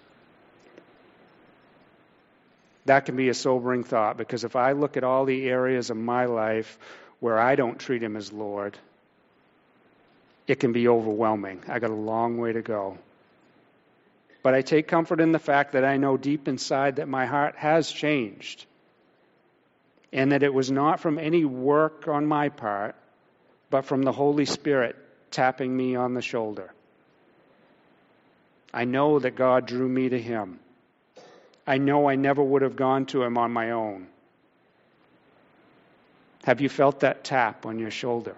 That 2.87 3.07
can 3.07 3.17
be 3.17 3.29
a 3.29 3.35
sobering 3.35 3.85
thought 3.85 4.17
because 4.17 4.45
if 4.45 4.57
I 4.57 4.73
look 4.73 4.97
at 4.97 5.05
all 5.05 5.25
the 5.25 5.49
areas 5.49 5.91
of 5.91 5.97
my 5.97 6.27
life 6.27 6.79
where 7.21 7.39
I 7.39 7.57
don't 7.57 7.79
treat 7.79 8.03
him 8.03 8.17
as 8.17 8.33
Lord, 8.33 8.77
it 10.47 10.61
can 10.61 10.73
be 10.73 10.89
overwhelming. 10.89 11.63
I 11.69 11.79
got 11.79 11.91
a 11.91 11.95
long 11.95 12.39
way 12.39 12.53
to 12.53 12.63
go. 12.63 12.99
But 14.43 14.55
I 14.55 14.61
take 14.61 14.87
comfort 14.89 15.21
in 15.21 15.33
the 15.33 15.39
fact 15.39 15.73
that 15.73 15.85
I 15.85 15.97
know 15.97 16.19
deep 16.19 16.49
inside 16.49 16.97
that 16.97 17.09
my 17.09 17.25
heart 17.25 17.57
has 17.57 17.91
changed 17.91 18.67
and 20.13 20.33
that 20.33 20.43
it 20.43 20.53
was 20.53 20.71
not 20.71 21.01
from 21.01 21.19
any 21.19 21.45
work 21.45 22.07
on 22.09 22.27
my 22.27 22.51
part 22.51 22.95
but 23.71 23.87
from 23.87 24.03
the 24.03 24.13
Holy 24.13 24.45
Spirit 24.45 24.95
tapping 25.31 25.75
me 25.77 25.97
on 25.97 26.15
the 26.15 26.23
shoulder. 26.23 26.73
I 28.73 28.85
know 28.85 29.19
that 29.19 29.35
God 29.35 29.67
drew 29.67 29.89
me 29.89 30.09
to 30.09 30.21
Him. 30.21 30.61
I 31.67 31.79
know 31.79 32.09
I 32.09 32.17
never 32.17 32.43
would 32.43 32.63
have 32.63 32.77
gone 32.77 33.07
to 33.07 33.23
Him 33.23 33.39
on 33.39 33.53
my 33.53 33.71
own. 33.71 34.07
Have 36.45 36.61
you 36.61 36.69
felt 36.69 37.01
that 37.01 37.25
tap 37.25 37.65
on 37.65 37.79
your 37.79 37.91
shoulder? 37.91 38.37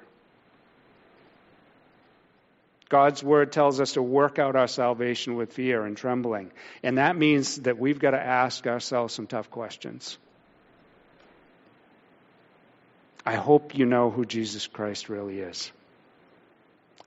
God's 2.88 3.22
word 3.22 3.50
tells 3.50 3.80
us 3.80 3.94
to 3.94 4.02
work 4.02 4.38
out 4.38 4.54
our 4.54 4.68
salvation 4.68 5.34
with 5.34 5.52
fear 5.52 5.84
and 5.84 5.96
trembling. 5.96 6.52
And 6.84 6.98
that 6.98 7.16
means 7.16 7.56
that 7.62 7.78
we've 7.78 7.98
got 7.98 8.12
to 8.12 8.20
ask 8.20 8.64
ourselves 8.66 9.12
some 9.12 9.26
tough 9.26 9.50
questions. 9.50 10.16
I 13.24 13.34
hope 13.34 13.76
you 13.76 13.86
know 13.86 14.10
who 14.10 14.24
Jesus 14.24 14.68
Christ 14.68 15.08
really 15.08 15.40
is. 15.40 15.72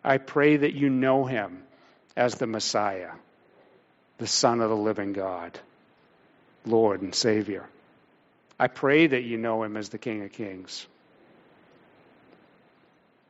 I 0.04 0.18
pray 0.18 0.58
that 0.58 0.74
you 0.74 0.90
know 0.90 1.24
him 1.24 1.64
as 2.18 2.36
the 2.36 2.48
Messiah, 2.48 3.12
the 4.18 4.28
Son 4.28 4.60
of 4.60 4.70
the 4.70 4.76
living 4.76 5.14
God, 5.14 5.58
Lord 6.66 7.02
and 7.02 7.14
Savior. 7.14 7.66
I 8.60 8.68
pray 8.68 9.08
that 9.08 9.24
you 9.24 9.38
know 9.38 9.64
him 9.64 9.78
as 9.78 9.90
the 9.90 9.98
King 9.98 10.24
of 10.24 10.32
Kings. 10.32 10.86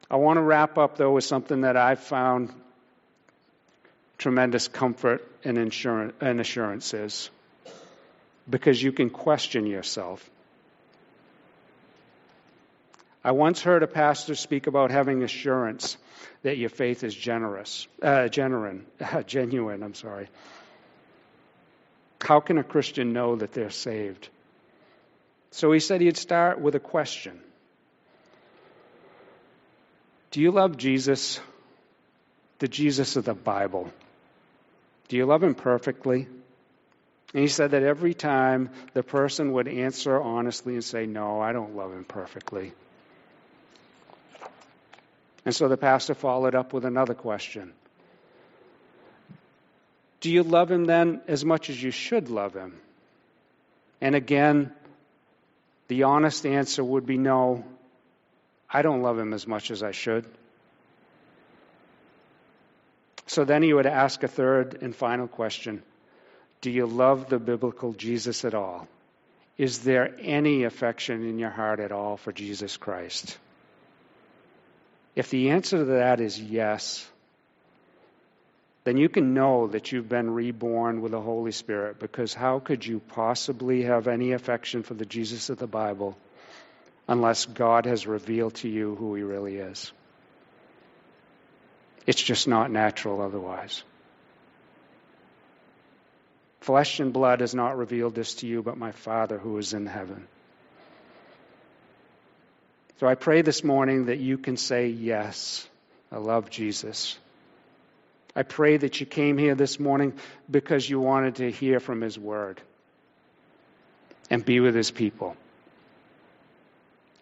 I 0.10 0.16
want 0.16 0.38
to 0.38 0.42
wrap 0.42 0.78
up, 0.78 0.98
though, 0.98 1.12
with 1.12 1.24
something 1.24 1.62
that 1.62 1.78
I've 1.78 2.00
found 2.00 2.52
tremendous 4.18 4.68
comfort 4.68 5.26
and, 5.44 5.58
insurance, 5.58 6.14
and 6.20 6.40
assurances 6.40 7.30
because 8.50 8.82
you 8.82 8.92
can 8.92 9.10
question 9.10 9.68
yourself. 9.68 10.28
I 13.24 13.32
once 13.32 13.62
heard 13.62 13.84
a 13.84 13.88
pastor 13.88 14.34
speak 14.34 14.68
about 14.68 14.92
having 14.92 15.24
assurance 15.24 15.98
that 16.44 16.58
your 16.58 16.70
faith 16.70 17.04
is 17.04 17.14
generous, 17.14 17.88
uh, 18.02 18.30
genuine, 18.30 18.86
genuine. 19.28 19.84
I'm 19.84 19.94
sorry. 19.94 20.30
How 22.22 22.40
can 22.40 22.58
a 22.58 22.64
Christian 22.64 23.14
know 23.14 23.36
that 23.36 23.54
they're 23.54 23.70
saved? 23.70 24.30
So 25.52 25.72
he 25.72 25.80
said 25.80 26.02
he'd 26.02 26.18
start 26.18 26.60
with 26.60 26.76
a 26.76 26.80
question 26.80 27.40
do 30.32 30.42
you 30.42 30.52
love 30.52 30.78
Jesus, 30.78 31.40
the 32.60 32.68
Jesus 32.68 33.16
of 33.16 33.26
the 33.26 33.34
Bible? 33.34 33.92
Do 35.08 35.18
you 35.18 35.26
love 35.26 35.42
him 35.42 35.56
perfectly? 35.56 36.28
And 37.34 37.42
he 37.42 37.48
said 37.48 37.72
that 37.72 37.82
every 37.82 38.14
time 38.14 38.70
the 38.94 39.02
person 39.02 39.54
would 39.54 39.68
answer 39.68 40.20
honestly 40.22 40.74
and 40.76 40.84
say, 40.84 41.08
No, 41.08 41.42
I 41.42 41.52
don't 41.52 41.76
love 41.76 41.94
him 41.94 42.06
perfectly. 42.06 42.74
And 45.46 45.56
so 45.56 45.68
the 45.68 45.78
pastor 45.78 46.14
followed 46.14 46.54
up 46.54 46.74
with 46.74 46.86
another 46.86 47.16
question 47.16 47.74
Do 50.22 50.30
you 50.30 50.44
love 50.44 50.70
him 50.70 50.86
then 50.86 51.22
as 51.28 51.46
much 51.46 51.70
as 51.70 51.82
you 51.82 51.92
should 51.92 52.30
love 52.30 52.54
him? 52.54 52.78
And 54.02 54.16
again, 54.16 54.72
the 55.88 56.04
honest 56.04 56.46
answer 56.46 56.84
would 56.84 57.06
be 57.06 57.18
no, 57.18 57.64
I 58.70 58.82
don't 58.82 59.02
love 59.02 59.18
him 59.18 59.34
as 59.34 59.48
much 59.48 59.72
as 59.72 59.82
I 59.82 59.92
should. 59.92 60.26
So 63.28 63.46
then 63.46 63.64
he 63.64 63.74
would 63.74 63.86
ask 63.86 64.24
a 64.24 64.28
third 64.28 64.80
and 64.82 64.96
final 64.96 65.28
question 65.28 65.84
Do 66.62 66.72
you 66.72 66.86
love 66.86 67.30
the 67.30 67.40
biblical 67.40 67.94
Jesus 67.94 68.44
at 68.44 68.54
all? 68.54 68.88
Is 69.58 69.80
there 69.80 70.16
any 70.20 70.64
affection 70.64 71.28
in 71.28 71.38
your 71.38 71.50
heart 71.50 71.80
at 71.80 71.92
all 71.92 72.18
for 72.18 72.32
Jesus 72.32 72.78
Christ? 72.78 73.38
If 75.16 75.30
the 75.30 75.50
answer 75.50 75.80
to 75.80 75.86
that 75.86 76.22
is 76.22 76.40
yes, 76.40 77.06
then 78.84 78.98
you 78.98 79.10
can 79.10 79.34
know 79.34 79.68
that 79.68 79.92
you've 79.92 80.10
been 80.10 80.32
reborn 80.32 81.02
with 81.02 81.12
the 81.12 81.22
Holy 81.22 81.52
Spirit 81.52 82.00
because 82.00 82.34
how 82.34 82.60
could 82.60 82.86
you 82.86 83.00
possibly 83.00 83.84
have 83.84 84.08
any 84.08 84.32
affection 84.32 84.84
for 84.84 84.94
the 84.94 85.06
Jesus 85.06 85.50
of 85.50 85.58
the 85.58 85.68
Bible 85.68 86.18
unless 87.10 87.48
God 87.48 87.88
has 87.88 88.06
revealed 88.06 88.54
to 88.56 88.70
you 88.70 88.96
who 88.96 89.16
He 89.16 89.24
really 89.24 89.58
is. 89.58 89.92
It's 92.06 92.22
just 92.22 92.48
not 92.48 92.72
natural 92.72 93.20
otherwise. 93.22 93.84
Flesh 96.62 97.00
and 97.00 97.12
blood 97.12 97.40
has 97.42 97.56
not 97.56 97.78
revealed 97.78 98.14
this 98.14 98.36
to 98.36 98.48
you, 98.48 98.62
but 98.62 98.78
my 98.78 98.92
Father 98.92 99.40
who 99.40 99.58
is 99.58 99.74
in 99.74 99.88
heaven. 99.88 100.28
So 103.00 103.08
I 103.08 103.16
pray 103.16 103.42
this 103.42 103.64
morning 103.64 104.06
that 104.06 104.20
you 104.20 104.38
can 104.38 104.56
say, 104.56 104.88
Yes, 104.90 105.68
I 106.12 106.18
love 106.18 106.52
Jesus. 106.52 107.18
I 108.36 108.44
pray 108.44 108.78
that 108.78 109.00
you 109.00 109.06
came 109.06 109.38
here 109.38 109.56
this 109.56 109.80
morning 109.80 110.14
because 110.50 110.90
you 110.90 111.00
wanted 111.00 111.36
to 111.36 111.52
hear 111.52 111.80
from 111.80 112.02
His 112.02 112.18
Word 112.18 112.62
and 114.30 114.46
be 114.46 114.60
with 114.60 114.76
His 114.76 114.92
people 114.92 115.36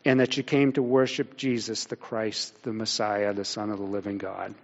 and 0.08 0.22
that 0.22 0.38
you 0.38 0.43
came 0.43 0.72
to 0.72 0.82
worship 0.82 1.36
Jesus, 1.36 1.84
the 1.84 1.98
Christ, 1.98 2.63
the 2.63 2.72
Messiah, 2.72 3.34
the 3.34 3.43
Son 3.43 3.70
of 3.72 3.78
the 3.78 3.84
living 3.84 4.17
God. 4.17 4.56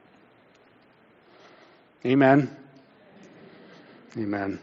Amen. 2.06 2.56
Amen. 4.18 4.62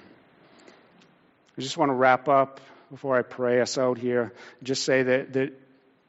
I 1.58 1.60
just 1.60 1.76
want 1.76 1.90
to 1.90 1.94
wrap 1.94 2.30
up 2.30 2.62
before 2.90 3.18
I 3.18 3.20
pray 3.20 3.60
us 3.60 3.76
out 3.76 3.98
here. 3.98 4.32
Just 4.62 4.84
say 4.84 5.02
that, 5.02 5.34
that 5.34 5.52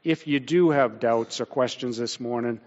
if 0.06 0.26
you 0.26 0.40
do 0.40 0.70
have 0.70 1.02
doubts 1.02 1.42
or 1.42 1.46
questions 1.46 1.98
this 1.98 2.18
morning, 2.22 2.62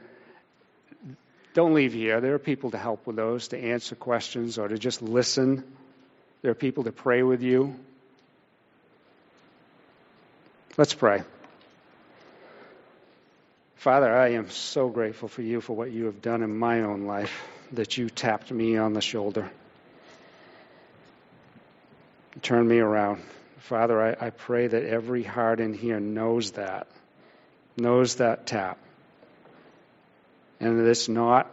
don't 1.54 1.72
leave 1.72 1.92
here. 1.92 2.20
There 2.20 2.34
are 2.34 2.40
people 2.40 2.72
to 2.72 2.78
help 2.78 3.06
with 3.06 3.16
those, 3.16 3.48
to 3.48 3.58
answer 3.58 3.94
questions 3.94 4.58
or 4.58 4.68
to 4.68 4.76
just 4.76 5.00
listen. 5.00 5.64
There 6.42 6.50
are 6.50 6.56
people 6.56 6.84
to 6.84 6.92
pray 6.92 7.22
with 7.22 7.42
you. 7.42 7.76
Let's 10.76 10.92
pray. 10.92 11.22
Father, 13.76 14.12
I 14.12 14.30
am 14.32 14.50
so 14.50 14.88
grateful 14.88 15.28
for 15.28 15.42
you 15.42 15.60
for 15.60 15.76
what 15.76 15.92
you 15.92 16.06
have 16.06 16.20
done 16.20 16.42
in 16.42 16.58
my 16.58 16.82
own 16.82 17.04
life, 17.04 17.46
that 17.72 17.96
you 17.96 18.10
tapped 18.10 18.50
me 18.50 18.76
on 18.76 18.92
the 18.92 19.00
shoulder, 19.00 19.50
turned 22.42 22.68
me 22.68 22.78
around. 22.78 23.22
Father, 23.58 24.00
I, 24.00 24.26
I 24.26 24.30
pray 24.30 24.66
that 24.66 24.84
every 24.84 25.22
heart 25.22 25.60
in 25.60 25.72
here 25.72 26.00
knows 26.00 26.52
that, 26.52 26.88
knows 27.76 28.16
that 28.16 28.46
tap. 28.46 28.78
And 30.60 30.86
it's 30.86 31.08
not 31.08 31.50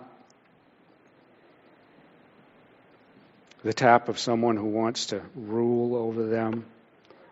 the 3.64 3.74
tap 3.74 4.10
of 4.10 4.20
someone 4.20 4.58
who 4.58 4.68
wants 4.68 5.08
to 5.08 5.22
rule 5.36 5.96
over 5.96 6.28
them, 6.28 6.66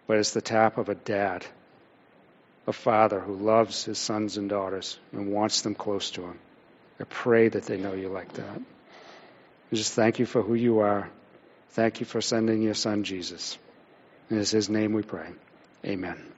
but 0.07 0.17
it's 0.17 0.31
the 0.31 0.41
tap 0.41 0.77
of 0.77 0.89
a 0.89 0.95
dad 0.95 1.45
a 2.69 2.73
father 2.73 3.19
who 3.19 3.33
loves 3.33 3.83
his 3.83 3.97
sons 3.97 4.37
and 4.37 4.47
daughters 4.47 4.99
and 5.11 5.31
wants 5.31 5.61
them 5.61 5.73
close 5.73 6.11
to 6.11 6.21
him. 6.21 6.39
I 6.99 7.03
pray 7.05 7.47
that 7.49 7.63
they 7.63 7.77
know 7.77 7.93
you 7.93 8.09
like 8.09 8.31
that. 8.33 8.61
I 9.71 9.75
just 9.75 9.93
thank 9.93 10.19
you 10.19 10.27
for 10.27 10.43
who 10.43 10.53
you 10.53 10.79
are. 10.79 11.09
Thank 11.69 11.99
you 11.99 12.05
for 12.05 12.21
sending 12.21 12.61
your 12.61 12.75
son, 12.75 13.03
Jesus. 13.03 13.57
And 14.29 14.39
it's 14.39 14.51
his 14.51 14.69
name 14.69 14.93
we 14.93 15.01
pray. 15.01 15.29
Amen. 15.83 16.31